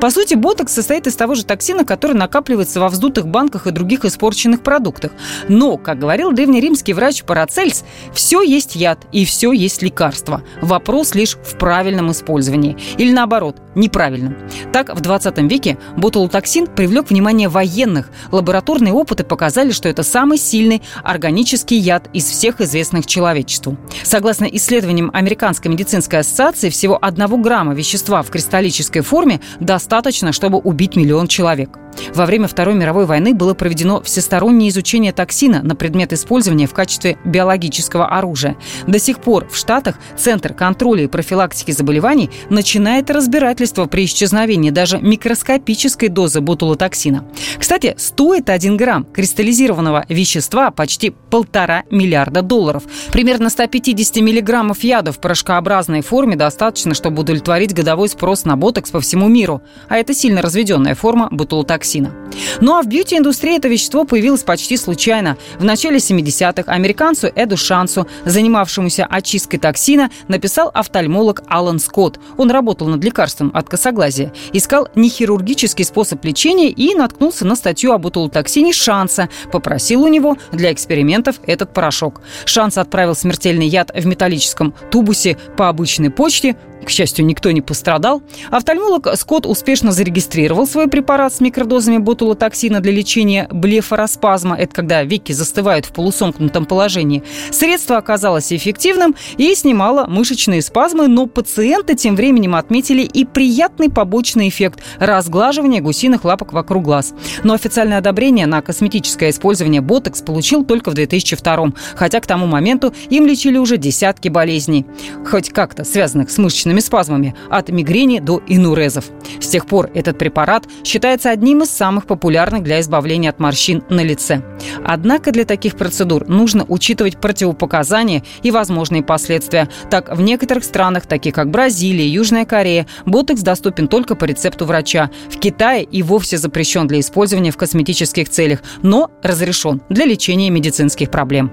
По 0.00 0.10
сути, 0.10 0.34
ботокс 0.34 0.72
состоит 0.72 1.06
из 1.06 1.16
того 1.16 1.34
же 1.34 1.44
токсина, 1.44 1.84
который 1.84 2.16
накапливается 2.16 2.80
во 2.80 2.88
вздутых 2.88 3.26
банках 3.26 3.66
и 3.66 3.70
других 3.70 4.04
испорченных 4.04 4.62
продуктах. 4.62 5.12
Но, 5.48 5.76
как 5.76 5.98
говорил 5.98 6.32
древнеримский 6.32 6.92
врач 6.92 7.22
Парацельс, 7.24 7.84
все 8.12 8.42
есть 8.42 8.76
яд 8.76 8.98
и 9.12 9.24
все 9.24 9.52
есть 9.52 9.82
лекарство. 9.82 10.42
Вопрос 10.60 11.14
лишь 11.14 11.36
в 11.36 11.56
правильном 11.58 12.10
использовании. 12.10 12.76
Или 12.98 13.12
наоборот, 13.12 13.56
неправильном. 13.74 14.36
Так, 14.72 14.94
в 14.94 15.00
20 15.00 15.38
веке 15.50 15.78
ботулотоксин 15.96 16.66
привлек 16.66 17.10
внимание 17.10 17.48
военных. 17.48 18.10
Лабораторные 18.32 18.92
опыты 18.92 19.24
показали, 19.24 19.70
что 19.72 19.88
это 19.88 20.02
самый 20.02 20.38
сильный 20.38 20.82
органический 21.02 21.78
яд 21.78 22.08
из 22.12 22.24
всех 22.24 22.60
известных 22.60 23.06
человечеству. 23.06 23.76
Согласно 24.02 24.44
исследованиям 24.44 25.10
Американской 25.12 25.70
медицинской 25.70 26.20
ассоциации, 26.20 26.70
всего 26.70 26.98
одного 27.00 27.36
грамма 27.38 27.74
вещества 27.74 28.22
в 28.22 28.30
кристаллической 28.30 29.02
форме 29.02 29.40
достаточно, 29.66 30.32
чтобы 30.32 30.58
убить 30.58 30.96
миллион 30.96 31.26
человек. 31.26 31.78
Во 32.14 32.26
время 32.26 32.48
Второй 32.48 32.74
мировой 32.74 33.06
войны 33.06 33.34
было 33.34 33.54
проведено 33.54 34.00
всестороннее 34.02 34.70
изучение 34.70 35.12
токсина 35.12 35.62
на 35.62 35.74
предмет 35.74 36.12
использования 36.12 36.66
в 36.66 36.74
качестве 36.74 37.18
биологического 37.24 38.06
оружия. 38.06 38.56
До 38.86 38.98
сих 38.98 39.20
пор 39.20 39.48
в 39.48 39.56
Штатах 39.56 39.98
Центр 40.16 40.52
контроля 40.52 41.04
и 41.04 41.06
профилактики 41.06 41.70
заболеваний 41.70 42.30
начинает 42.50 43.10
разбирательство 43.10 43.86
при 43.86 44.04
исчезновении 44.04 44.70
даже 44.70 44.98
микроскопической 44.98 46.08
дозы 46.08 46.40
ботулотоксина. 46.40 47.24
Кстати, 47.58 47.94
стоит 47.98 48.50
1 48.50 48.76
грамм 48.76 49.04
кристаллизированного 49.04 50.04
вещества 50.08 50.70
почти 50.70 51.10
полтора 51.30 51.84
миллиарда 51.90 52.42
долларов. 52.42 52.84
Примерно 53.12 53.50
150 53.50 54.16
миллиграммов 54.16 54.84
яда 54.84 55.12
в 55.12 55.20
порошкообразной 55.20 56.02
форме 56.02 56.36
достаточно, 56.36 56.94
чтобы 56.94 57.22
удовлетворить 57.22 57.74
годовой 57.74 58.08
спрос 58.08 58.44
на 58.44 58.56
ботокс 58.56 58.90
по 58.90 59.00
всему 59.00 59.28
миру. 59.28 59.62
А 59.88 59.96
это 59.96 60.14
сильно 60.14 60.42
разведенная 60.42 60.94
форма 60.94 61.28
ботулотоксина 61.30 61.85
ботулотоксина. 61.86 62.12
Ну 62.60 62.74
а 62.74 62.82
в 62.82 62.86
бьюти-индустрии 62.86 63.56
это 63.56 63.68
вещество 63.68 64.04
появилось 64.04 64.42
почти 64.42 64.76
случайно. 64.76 65.36
В 65.58 65.64
начале 65.64 65.96
70-х 65.96 66.70
американцу 66.70 67.28
Эду 67.34 67.56
Шансу, 67.56 68.06
занимавшемуся 68.24 69.06
очисткой 69.06 69.58
токсина, 69.58 70.10
написал 70.28 70.70
офтальмолог 70.74 71.42
Алан 71.48 71.78
Скотт. 71.78 72.18
Он 72.36 72.50
работал 72.50 72.88
над 72.88 73.02
лекарством 73.04 73.50
от 73.54 73.68
косоглазия, 73.68 74.32
искал 74.52 74.88
нехирургический 74.94 75.84
способ 75.84 76.24
лечения 76.24 76.68
и 76.68 76.94
наткнулся 76.94 77.44
на 77.44 77.56
статью 77.56 77.92
об 77.92 78.02
ботулотоксине 78.02 78.72
Шанса, 78.72 79.28
попросил 79.50 80.02
у 80.02 80.08
него 80.08 80.36
для 80.52 80.72
экспериментов 80.72 81.36
этот 81.46 81.72
порошок. 81.72 82.20
Шанс 82.44 82.78
отправил 82.78 83.14
смертельный 83.14 83.66
яд 83.66 83.90
в 83.94 84.06
металлическом 84.06 84.74
тубусе 84.90 85.36
по 85.56 85.68
обычной 85.68 86.10
почте, 86.10 86.56
к 86.84 86.90
счастью, 86.90 87.24
никто 87.24 87.50
не 87.50 87.60
пострадал. 87.60 88.22
Офтальмолог 88.50 89.08
Скотт 89.16 89.46
успешно 89.46 89.92
зарегистрировал 89.92 90.66
свой 90.66 90.88
препарат 90.88 91.34
с 91.34 91.40
микродозами 91.40 91.98
ботулотоксина 91.98 92.80
для 92.80 92.92
лечения 92.92 93.48
блефороспазма. 93.50 94.56
Это 94.56 94.74
когда 94.74 95.02
веки 95.02 95.32
застывают 95.32 95.86
в 95.86 95.92
полусомкнутом 95.92 96.64
положении. 96.64 97.22
Средство 97.50 97.96
оказалось 97.96 98.52
эффективным 98.52 99.16
и 99.36 99.54
снимало 99.54 100.06
мышечные 100.06 100.62
спазмы, 100.62 101.08
но 101.08 101.26
пациенты 101.26 101.96
тем 101.96 102.14
временем 102.14 102.54
отметили 102.54 103.02
и 103.02 103.24
приятный 103.24 103.90
побочный 103.90 104.48
эффект– 104.48 104.80
разглаживание 104.98 105.80
гусиных 105.80 106.24
лапок 106.24 106.52
вокруг 106.52 106.84
глаз. 106.84 107.14
Но 107.42 107.54
официальное 107.54 107.98
одобрение 107.98 108.46
на 108.46 108.62
косметическое 108.62 109.30
использование 109.30 109.80
ботокс 109.80 110.22
получил 110.22 110.64
только 110.64 110.90
в 110.90 110.94
2002 110.94 111.56
хотя 111.94 112.20
к 112.20 112.26
тому 112.26 112.46
моменту 112.46 112.94
им 113.08 113.26
лечили 113.26 113.56
уже 113.56 113.76
десятки 113.76 114.28
болезней, 114.28 114.86
хоть 115.24 115.50
как-то 115.50 115.84
связанных 115.84 116.30
с 116.30 116.38
мышечными 116.38 116.65
мышечными 116.66 116.80
спазмами, 116.80 117.34
от 117.50 117.68
мигрени 117.68 118.18
до 118.18 118.42
инурезов. 118.46 119.06
С 119.40 119.48
тех 119.48 119.66
пор 119.66 119.90
этот 119.94 120.18
препарат 120.18 120.64
считается 120.84 121.30
одним 121.30 121.62
из 121.62 121.70
самых 121.70 122.06
популярных 122.06 122.62
для 122.62 122.80
избавления 122.80 123.30
от 123.30 123.38
морщин 123.38 123.82
на 123.88 124.02
лице. 124.02 124.42
Однако 124.84 125.32
для 125.32 125.44
таких 125.44 125.76
процедур 125.76 126.28
нужно 126.28 126.64
учитывать 126.68 127.20
противопоказания 127.20 128.22
и 128.42 128.50
возможные 128.50 129.02
последствия. 129.02 129.68
Так, 129.90 130.14
в 130.14 130.20
некоторых 130.20 130.64
странах, 130.64 131.06
таких 131.06 131.34
как 131.34 131.50
Бразилия, 131.50 132.08
Южная 132.08 132.44
Корея, 132.44 132.86
ботокс 133.04 133.42
доступен 133.42 133.88
только 133.88 134.14
по 134.14 134.24
рецепту 134.24 134.64
врача. 134.64 135.10
В 135.28 135.38
Китае 135.38 135.84
и 135.84 136.02
вовсе 136.02 136.38
запрещен 136.38 136.86
для 136.86 137.00
использования 137.00 137.50
в 137.50 137.56
косметических 137.56 138.28
целях, 138.28 138.62
но 138.82 139.10
разрешен 139.22 139.82
для 139.88 140.04
лечения 140.04 140.50
медицинских 140.50 141.10
проблем. 141.10 141.52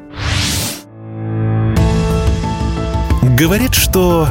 Говорит, 3.37 3.73
что 3.73 4.27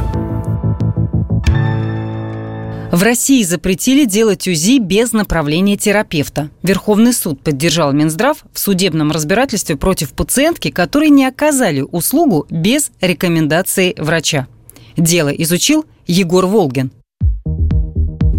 в 2.93 3.01
России 3.01 3.41
запретили 3.41 4.05
делать 4.05 4.47
УЗИ 4.47 4.77
без 4.77 5.13
направления 5.13 5.77
терапевта. 5.77 6.51
Верховный 6.61 7.11
суд 7.11 7.41
поддержал 7.41 7.91
Минздрав 7.91 8.45
в 8.53 8.59
судебном 8.59 9.11
разбирательстве 9.11 9.75
против 9.75 10.13
пациентки, 10.13 10.69
которые 10.69 11.09
не 11.09 11.25
оказали 11.25 11.81
услугу 11.81 12.45
без 12.51 12.91
рекомендации 13.01 13.95
врача. 13.97 14.47
Дело 14.95 15.29
изучил 15.29 15.85
Егор 16.05 16.45
Волгин. 16.45 16.91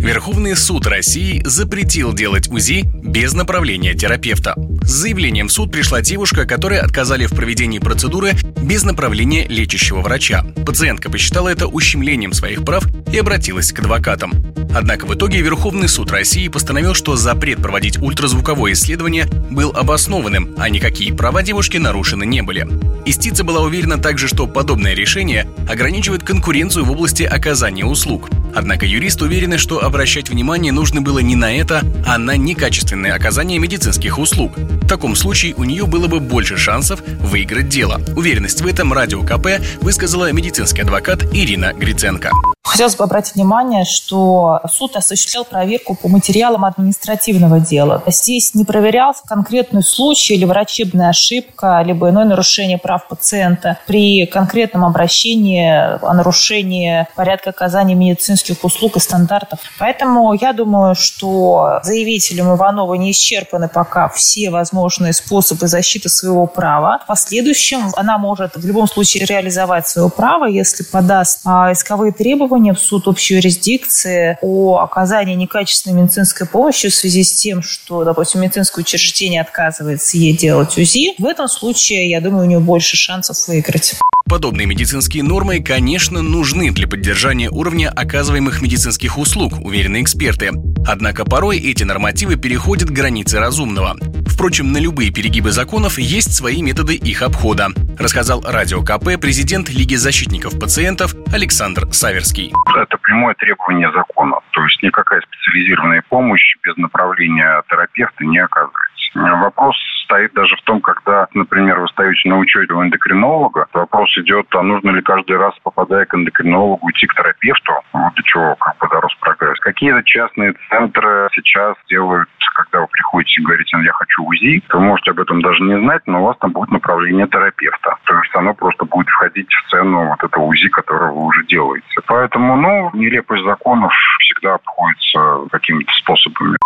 Верховный 0.05 0.55
суд 0.55 0.87
России 0.87 1.41
запретил 1.47 2.13
делать 2.13 2.49
УЗИ 2.49 2.83
без 3.03 3.33
направления 3.33 3.95
терапевта. 3.95 4.55
С 4.83 4.91
заявлением 4.91 5.49
в 5.49 5.53
суд 5.53 5.73
пришла 5.73 6.03
девушка, 6.03 6.45
которой 6.45 6.79
отказали 6.79 7.25
в 7.25 7.31
проведении 7.31 7.79
процедуры 7.79 8.33
без 8.61 8.85
направления 8.85 9.47
лечащего 9.49 10.03
врача. 10.03 10.45
Пациентка 10.67 11.11
посчитала 11.11 11.49
это 11.49 11.69
ущемлением 11.69 12.35
своих 12.35 12.67
прав 12.67 12.85
и 13.11 13.17
обратилась 13.17 13.73
к 13.73 13.79
адвокатам. 13.79 14.35
Однако 14.75 15.07
в 15.07 15.15
итоге 15.15 15.41
Верховный 15.41 15.89
суд 15.89 16.11
России 16.11 16.49
постановил, 16.49 16.93
что 16.93 17.17
запрет 17.17 17.63
проводить 17.63 17.97
ультразвуковое 17.97 18.75
исследование 18.75 19.25
был 19.25 19.71
обоснованным, 19.71 20.55
а 20.59 20.69
никакие 20.69 21.15
права 21.15 21.43
девушки 21.43 21.79
нарушены 21.79 22.27
не 22.27 22.43
были. 22.43 22.69
Истица 23.07 23.43
была 23.43 23.63
уверена 23.63 23.97
также, 23.97 24.29
что 24.29 24.47
подобное 24.47 24.93
решение 24.93 25.49
ограничивает 25.67 26.25
конкуренцию 26.25 26.85
в 26.85 26.91
области 26.91 27.23
оказания 27.23 27.87
услуг. 27.87 28.29
Однако 28.55 28.87
юристы 28.87 29.25
уверены, 29.25 29.59
что 29.59 29.85
обращать 29.85 30.31
внимание 30.31 30.73
нужно 30.73 31.01
было 31.01 31.19
не 31.19 31.37
на 31.37 31.55
это, 31.55 31.83
а 32.07 32.19
на 32.19 32.37
некачественное 32.37 33.15
оказание 33.15 33.59
медицинских 33.59 34.19
услуг. 34.19 34.53
В 34.57 34.89
таком 34.89 35.17
случае 35.17 35.55
у 35.55 35.65
нее 35.65 35.87
было 35.87 36.07
бы 36.07 36.21
больше 36.21 36.57
шансов 36.57 37.03
выиграть 37.21 37.69
дело. 37.69 38.01
Уверенность 38.17 38.61
в 38.61 38.67
этом 38.67 38.93
радио 38.93 39.23
КП 39.23 39.61
высказала 39.81 40.31
медицинский 40.33 40.83
адвокат 40.83 41.25
Ирина 41.33 41.73
Гриценко. 41.73 42.31
Хотелось 42.75 42.97
бы 42.97 43.05
обратить 43.05 43.37
внимание, 43.37 43.85
что 43.85 44.61
суд 44.69 44.97
осуществлял 44.97 45.45
проверку 45.45 45.95
по 45.95 46.09
материалам 46.09 46.65
административного 46.65 47.61
дела. 47.61 48.03
Здесь 48.07 48.53
не 48.55 48.65
проверялся 48.65 49.23
конкретный 49.25 49.85
случай 49.85 50.35
или 50.35 50.45
врачебная 50.45 51.11
ошибка, 51.11 51.81
либо 51.87 52.11
иное 52.11 52.25
нарушение 52.25 52.77
прав 52.79 53.07
пациента 53.07 53.79
при 53.87 54.27
конкретном 54.27 54.85
обращении 54.85 55.71
о 56.05 56.15
нарушении 56.15 57.07
порядка 57.15 57.51
оказания 57.51 57.95
медицинских 57.95 58.44
услуг 58.63 58.97
и 58.97 59.01
стандартов. 59.01 59.61
Поэтому 59.79 60.33
я 60.35 60.53
думаю, 60.53 60.95
что 60.95 61.81
заявителям 61.83 62.55
Иванова 62.55 62.95
не 62.95 63.11
исчерпаны 63.11 63.69
пока 63.69 64.09
все 64.09 64.51
возможные 64.51 65.13
способы 65.13 65.67
защиты 65.69 66.09
своего 66.09 66.47
права. 66.47 67.01
В 67.05 67.07
последующем 67.07 67.91
она 67.97 68.19
может 68.19 68.57
в 68.57 68.67
любом 68.67 68.87
случае 68.87 69.25
реализовать 69.25 69.89
свое 69.89 70.11
право, 70.11 70.47
если 70.47 70.83
подаст 70.85 71.41
а, 71.45 71.73
исковые 71.73 72.13
требования 72.13 72.75
в 72.75 72.79
суд 72.79 73.09
общей 73.09 73.35
юрисдикции 73.35 74.39
о 74.41 74.79
оказании 74.79 75.35
некачественной 75.35 76.03
медицинской 76.03 76.47
помощи 76.47 76.89
в 76.89 76.95
связи 76.95 77.25
с 77.25 77.33
тем, 77.33 77.63
что, 77.63 78.05
допустим, 78.05 78.41
медицинское 78.41 78.83
учреждение 78.83 79.41
отказывается 79.41 80.17
ей 80.17 80.37
делать 80.37 80.77
УЗИ, 80.77 81.15
в 81.19 81.27
этом 81.27 81.49
случае, 81.49 82.11
я 82.11 82.21
думаю, 82.21 82.45
у 82.45 82.49
нее 82.49 82.61
больше 82.61 82.97
шансов 82.97 83.37
выиграть. 83.49 83.95
Подобные 84.29 84.67
медицинские 84.67 85.23
нормы, 85.23 85.63
конечно, 85.63 86.23
нужны 86.23 86.71
для 86.73 86.89
поддержания 86.89 87.51
уровня 87.51 87.91
оказываемых 87.91 88.63
медицинских 88.63 89.19
услуг, 89.19 89.55
уверены 89.61 90.03
эксперты. 90.03 90.51
Однако 90.87 91.25
порой 91.25 91.59
эти 91.59 91.85
нормативы 91.85 92.37
переходят 92.37 92.91
границы 92.91 93.39
разумного. 93.39 93.97
Впрочем, 94.27 94.73
на 94.73 94.79
любые 94.79 95.13
перегибы 95.13 95.53
законов 95.53 95.99
есть 95.99 96.35
свои 96.35 96.63
методы 96.63 96.95
их 96.95 97.23
обхода, 97.23 97.69
рассказал 97.99 98.43
Радио 98.43 98.83
КП 98.83 99.21
президент 99.21 99.69
Лиги 99.69 99.95
защитников 99.95 100.59
пациентов 100.59 101.15
Александр 101.33 101.93
Саверский. 101.93 102.53
Это 102.77 102.97
прямое 102.99 103.35
требование 103.35 103.91
закона. 103.93 104.39
То 104.53 104.65
есть 104.65 104.83
никакая 104.83 105.21
специализированная 105.21 106.03
помощь 106.09 106.57
без 106.65 106.77
направления 106.77 107.63
терапевта 107.69 108.25
не 108.25 108.39
оказывается. 108.39 108.94
Вопрос 109.15 109.77
стоит 110.05 110.33
даже 110.35 110.57
в 110.57 110.63
том, 110.63 110.81
когда, 110.81 111.27
например, 111.35 111.81
вы 111.81 111.89
стоите 111.89 112.29
на 112.29 112.39
учете 112.39 112.73
у 112.73 112.83
эндокринолога, 112.83 113.67
вопрос 113.73 114.17
идет, 114.19 114.47
а 114.55 114.63
нужно 114.63 114.91
ли 114.91 115.03
каждый 115.03 115.37
раз, 115.37 115.55
попадая 115.63 116.05
к 116.05 116.15
эндокринологу, 116.15 116.91
идти 116.91 117.07
к 117.07 117.15
терапевту, 117.15 117.73
вот 117.93 118.15
до 118.15 118.23
чего 118.23 118.55
как 118.57 118.77
бы 118.79 118.89
дорос 118.89 119.15
прогресс. 119.21 119.59
Какие-то 119.61 120.03
частные 120.05 120.55
центры 120.69 121.29
сейчас 121.35 121.77
делают, 121.89 122.29
когда 122.55 122.81
вы 122.81 122.87
приходите 122.89 123.41
и 123.41 123.45
говорите, 123.45 123.77
я 123.85 123.93
хочу 123.93 124.25
УЗИ, 124.25 124.63
вы 124.73 124.81
можете 124.81 125.11
об 125.11 125.21
этом 125.21 125.41
даже 125.43 125.63
не 125.63 125.79
знать, 125.79 126.03
но 126.07 126.23
у 126.23 126.27
вас 126.27 126.37
там 126.39 126.53
будет 126.53 126.71
направление 126.71 127.27
терапевта. 127.27 127.97
То 128.05 128.15
есть 128.19 128.35
оно 128.35 128.55
просто 128.55 128.85
будет 128.85 129.09
входить 129.09 129.49
в 129.53 129.71
цену 129.71 130.09
вот 130.09 130.23
этого 130.23 130.45
УЗИ, 130.45 130.69
которое 130.69 131.13
вы 131.13 131.27
уже 131.27 131.45
делаете. 131.47 131.87
Поэтому, 132.07 132.57
ну, 132.57 132.91
нелепость 132.95 133.45
законов 133.45 133.93
всегда 134.21 134.55
обходится 134.55 135.49
какими-то 135.51 135.93
способами. 135.93 136.57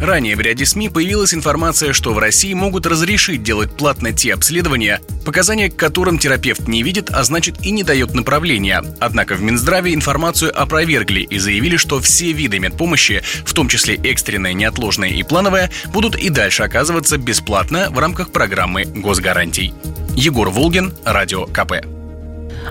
Ранее 0.00 0.36
в 0.36 0.40
ряде 0.40 0.64
СМИ 0.64 0.90
появилась 0.90 1.34
информация, 1.34 1.92
что 1.94 2.12
в 2.12 2.18
России 2.18 2.52
могут 2.52 2.86
разрешить 2.86 3.42
делать 3.42 3.76
платно 3.76 4.12
те 4.12 4.34
обследования, 4.34 5.00
показания 5.24 5.70
к 5.70 5.76
которым 5.76 6.18
терапевт 6.18 6.68
не 6.68 6.82
видит, 6.82 7.10
а 7.10 7.24
значит 7.24 7.64
и 7.64 7.70
не 7.70 7.82
дает 7.82 8.14
направления. 8.14 8.84
Однако 9.00 9.34
в 9.34 9.42
Минздраве 9.42 9.94
информацию 9.94 10.52
опровергли 10.54 11.20
и 11.20 11.38
заявили, 11.38 11.76
что 11.76 12.00
все 12.00 12.32
виды 12.32 12.58
медпомощи, 12.58 13.22
в 13.44 13.52
том 13.54 13.68
числе 13.68 13.96
экстренная, 13.96 14.52
неотложная 14.52 15.10
и 15.10 15.22
плановая, 15.22 15.70
будут 15.86 16.16
и 16.16 16.28
дальше 16.28 16.64
оказываться 16.64 17.16
бесплатно 17.16 17.88
в 17.90 17.98
рамках 17.98 18.32
программы 18.32 18.84
госгарантий. 18.84 19.72
Егор 20.16 20.50
Волгин, 20.50 20.92
Радио 21.04 21.46
КП. 21.46 21.93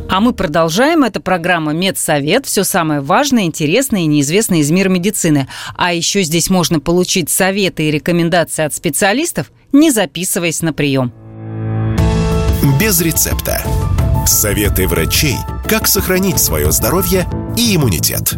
А 0.10 0.19
мы 0.19 0.34
продолжаем. 0.34 1.03
Это 1.03 1.19
программа 1.19 1.73
«Медсовет». 1.73 2.45
Все 2.45 2.63
самое 2.63 3.01
важное, 3.01 3.43
интересное 3.43 4.01
и 4.01 4.06
неизвестное 4.06 4.60
из 4.60 4.71
мира 4.71 4.89
медицины. 4.89 5.47
А 5.75 5.93
еще 5.93 6.23
здесь 6.23 6.49
можно 6.49 6.79
получить 6.79 7.29
советы 7.29 7.88
и 7.88 7.91
рекомендации 7.91 8.65
от 8.65 8.73
специалистов, 8.73 9.51
не 9.71 9.91
записываясь 9.91 10.62
на 10.62 10.73
прием. 10.73 11.12
Без 12.79 13.01
рецепта. 13.01 13.62
Советы 14.25 14.88
врачей, 14.88 15.36
как 15.67 15.88
сохранить 15.88 16.39
свое 16.39 16.71
здоровье 16.71 17.27
и 17.58 17.75
иммунитет. 17.75 18.36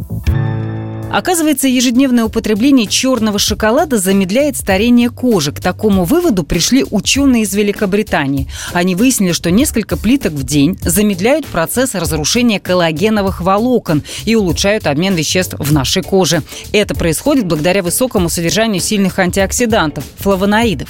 Оказывается, 1.15 1.69
ежедневное 1.69 2.25
употребление 2.25 2.87
черного 2.87 3.39
шоколада 3.39 3.99
замедляет 3.99 4.57
старение 4.57 5.09
кожи. 5.09 5.53
К 5.53 5.61
такому 5.61 6.03
выводу 6.03 6.43
пришли 6.43 6.83
ученые 6.91 7.43
из 7.43 7.53
Великобритании. 7.53 8.49
Они 8.73 8.95
выяснили, 8.95 9.31
что 9.31 9.49
несколько 9.49 9.95
плиток 9.95 10.33
в 10.33 10.43
день 10.43 10.77
замедляют 10.81 11.45
процесс 11.45 11.95
разрушения 11.95 12.59
коллагеновых 12.59 13.39
волокон 13.39 14.03
и 14.25 14.35
улучшают 14.35 14.87
обмен 14.87 15.15
веществ 15.15 15.55
в 15.57 15.71
нашей 15.71 16.03
коже. 16.03 16.43
Это 16.73 16.95
происходит 16.95 17.45
благодаря 17.45 17.81
высокому 17.81 18.27
содержанию 18.27 18.81
сильных 18.81 19.17
антиоксидантов– 19.17 20.03
флавоноидов. 20.17 20.89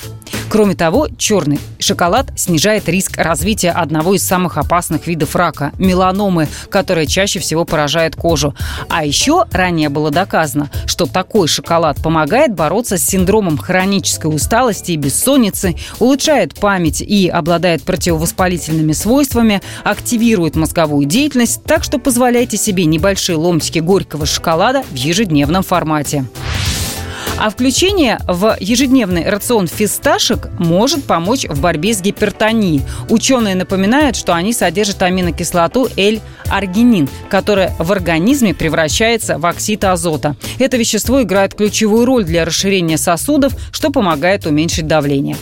Кроме 0.49 0.75
того, 0.75 1.07
черный 1.17 1.59
шоколад 1.79 2.27
снижает 2.37 2.87
риск 2.87 3.17
развития 3.17 3.71
одного 3.71 4.13
из 4.13 4.23
самых 4.23 4.57
опасных 4.57 5.05
видов 5.07 5.35
рака– 5.35 5.71
меланомы, 5.79 6.47
которая 6.69 7.05
чаще 7.07 7.39
всего 7.39 7.65
поражает 7.65 8.15
кожу. 8.15 8.55
А 8.87 9.05
еще 9.05 9.45
ранее 9.51 9.89
было 9.89 10.11
доказано, 10.15 10.71
что 10.87 11.05
такой 11.05 11.47
шоколад 11.47 12.01
помогает 12.01 12.55
бороться 12.55 12.97
с 12.97 13.05
синдромом 13.05 13.59
хронической 13.59 14.33
усталости 14.33 14.93
и 14.93 14.97
бессонницы, 14.97 15.75
улучшает 15.99 16.55
память 16.55 17.01
и 17.01 17.27
обладает 17.27 17.83
противовоспалительными 17.83 18.93
свойствами, 18.93 19.61
активирует 19.83 20.55
мозговую 20.55 21.05
деятельность, 21.05 21.61
так 21.63 21.83
что 21.83 21.99
позволяйте 21.99 22.57
себе 22.57 22.85
небольшие 22.85 23.35
ломтики 23.35 23.79
горького 23.79 24.25
шоколада 24.25 24.83
в 24.89 24.95
ежедневном 24.95 25.61
формате. 25.61 26.25
А 27.37 27.49
включение 27.49 28.19
в 28.27 28.55
ежедневный 28.59 29.29
рацион 29.29 29.67
фисташек 29.67 30.47
может 30.57 31.03
помочь 31.03 31.45
в 31.47 31.59
борьбе 31.61 31.93
с 31.93 32.01
гипертонией. 32.01 32.81
Ученые 33.09 33.55
напоминают, 33.55 34.15
что 34.15 34.33
они 34.33 34.53
содержат 34.53 35.01
аминокислоту 35.01 35.89
L-аргинин, 35.97 37.09
которая 37.29 37.75
в 37.77 37.91
организме 37.91 38.53
превращается 38.53 39.37
в 39.37 39.45
оксид 39.45 39.83
азота. 39.83 40.35
Это 40.59 40.77
вещество 40.77 41.21
играет 41.21 41.55
ключевую 41.55 42.05
роль 42.05 42.23
для 42.23 42.45
расширения 42.45 42.97
сосудов, 42.97 43.53
что 43.71 43.91
помогает 43.91 44.45
уменьшить 44.45 44.87
давление. 44.87 45.35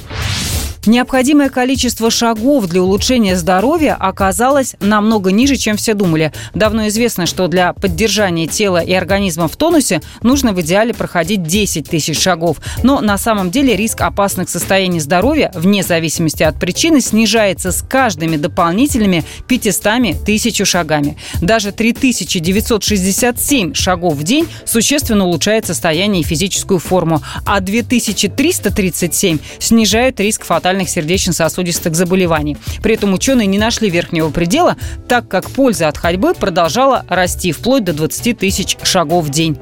Необходимое 0.86 1.50
количество 1.50 2.12
шагов 2.12 2.68
для 2.68 2.84
улучшения 2.84 3.38
здоровья 3.38 3.96
оказалось 3.98 4.76
намного 4.82 5.32
ниже, 5.32 5.56
чем 5.56 5.78
все 5.78 5.94
думали. 5.94 6.34
Давно 6.54 6.90
известно, 6.90 7.26
что 7.26 7.48
для 7.48 7.72
поддержания 7.72 8.48
тела 8.48 8.80
и 8.80 8.92
организма 8.92 9.48
в 9.48 9.56
тонусе 9.56 10.02
нужно 10.24 10.52
в 10.52 10.60
идеале 10.60 10.94
проходить 10.94 11.44
10 11.44 11.90
тысяч 11.90 12.20
шагов. 12.20 12.58
Но 12.84 13.00
на 13.00 13.18
самом 13.18 13.50
деле 13.50 13.78
риск 13.78 14.02
опасных 14.02 14.50
состояний 14.50 15.00
здоровья, 15.00 15.54
вне 15.56 15.84
зависимости 15.84 16.44
от 16.44 16.60
причины, 16.60 17.00
снижается 17.00 17.72
с 17.72 17.82
каждыми 17.82 18.36
дополнительными 18.36 19.24
500 19.48 20.26
тысяч 20.26 20.62
шагами. 20.68 21.16
Даже 21.42 21.72
3967 21.72 23.74
шагов 23.74 24.16
в 24.16 24.24
день 24.24 24.50
существенно 24.66 25.28
улучшает 25.28 25.66
состояние 25.66 26.24
и 26.24 26.26
физическую 26.26 26.80
форму, 26.80 27.22
а 27.46 27.62
2337 27.62 29.40
снижает 29.60 30.20
риск 30.20 30.44
фатальных 30.44 30.73
фатальных 30.74 30.90
сердечно-сосудистых 30.90 31.96
заболеваний. 31.96 32.58
При 32.82 32.96
этом 32.96 33.14
ученые 33.14 33.46
не 33.46 33.60
нашли 33.60 33.92
верхнего 33.92 34.30
предела, 34.30 34.76
так 35.08 35.28
как 35.28 35.50
польза 35.52 35.88
от 35.88 35.98
ходьбы 35.98 36.34
продолжала 36.34 37.06
расти 37.10 37.52
вплоть 37.52 37.84
до 37.84 37.94
20 37.94 38.38
тысяч 38.38 38.78
шагов 38.82 39.26
в 39.26 39.30
день. 39.30 39.58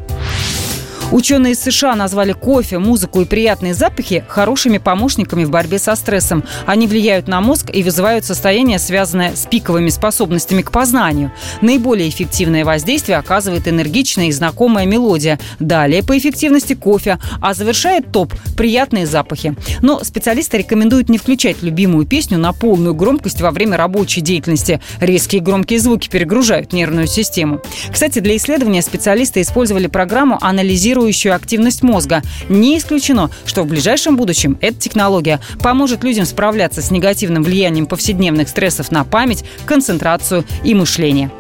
Ученые 1.12 1.54
из 1.54 1.62
США 1.62 1.96
назвали 1.96 2.32
кофе, 2.32 2.80
музыку 2.80 3.20
и 3.20 3.26
приятные 3.26 3.74
запахи 3.74 4.24
хорошими 4.30 4.78
помощниками 4.78 5.44
в 5.44 5.50
борьбе 5.50 5.78
со 5.78 5.96
стрессом. 5.96 6.46
Они 6.66 6.88
влияют 6.88 7.28
на 7.28 7.42
мозг 7.42 7.70
и 7.74 7.84
вызывают 7.84 8.24
состояние, 8.24 8.80
связанное 8.80 9.36
с 9.36 9.46
пиковыми 9.46 9.90
способностями 9.90 10.62
к 10.62 10.72
познанию. 10.72 11.34
Наиболее 11.60 12.08
эффективное 12.08 12.64
воздействие 12.64 13.18
оказывает 13.18 13.68
энергичная 13.68 14.28
и 14.28 14.32
знакомая 14.32 14.86
мелодия. 14.86 15.38
Далее 15.60 16.02
по 16.02 16.18
эффективности 16.18 16.76
кофе, 16.76 17.20
а 17.42 17.54
завершает 17.54 18.14
топ– 18.14 18.34
приятные 18.56 19.06
запахи. 19.06 19.54
Но 19.82 20.02
специалисты 20.06 20.60
рекомендуют 20.60 21.10
не 21.10 21.18
включать 21.18 21.62
любимую 21.62 22.06
песню 22.06 22.38
на 22.38 22.54
полную 22.54 22.96
громкость 22.96 23.42
во 23.42 23.52
время 23.52 23.76
рабочей 23.76 24.22
деятельности. 24.22 24.80
Резкие 25.02 25.42
громкие 25.42 25.80
звуки 25.80 26.08
перегружают 26.10 26.72
нервную 26.72 27.08
систему. 27.08 27.60
Кстати, 27.92 28.20
для 28.20 28.38
исследования 28.38 28.82
специалисты 28.82 29.42
использовали 29.42 29.88
программу 29.88 30.38
«Анализируя 30.40 31.01
регулирующую 31.02 31.36
активность 31.36 31.84
мозга. 31.84 32.22
Не 32.50 32.78
исключено, 32.78 33.30
что 33.46 33.64
в 33.64 33.68
ближайшем 33.68 34.16
будущем 34.16 34.58
эта 34.62 34.78
технология 34.78 35.40
поможет 35.62 36.04
людям 36.04 36.26
справляться 36.26 36.82
с 36.82 36.92
негативным 36.92 37.44
влиянием 37.44 37.86
повседневных 37.86 38.50
стрессов 38.50 38.92
на 38.92 39.04
память, 39.04 39.44
концентрацию 39.66 40.46
и 40.64 40.74
мышление. 40.76 41.32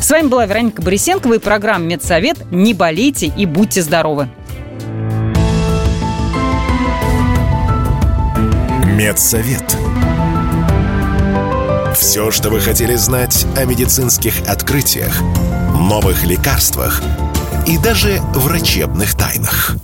С 0.00 0.10
вами 0.10 0.28
была 0.28 0.46
Вероника 0.46 0.82
Борисенкова 0.82 1.34
и 1.34 1.38
программа 1.38 1.84
«Медсовет». 1.84 2.50
Не 2.50 2.74
болейте 2.74 3.32
и 3.36 3.46
будьте 3.46 3.82
здоровы! 3.82 4.28
Медсовет. 8.96 9.76
Все, 11.94 12.30
что 12.30 12.50
вы 12.50 12.60
хотели 12.60 12.96
знать 12.96 13.46
о 13.56 13.64
медицинских 13.64 14.48
открытиях, 14.48 15.20
новых 15.78 16.24
лекарствах– 16.24 17.02
и 17.68 17.76
даже 17.76 18.20
врачебных 18.34 19.14
тайнах. 19.14 19.76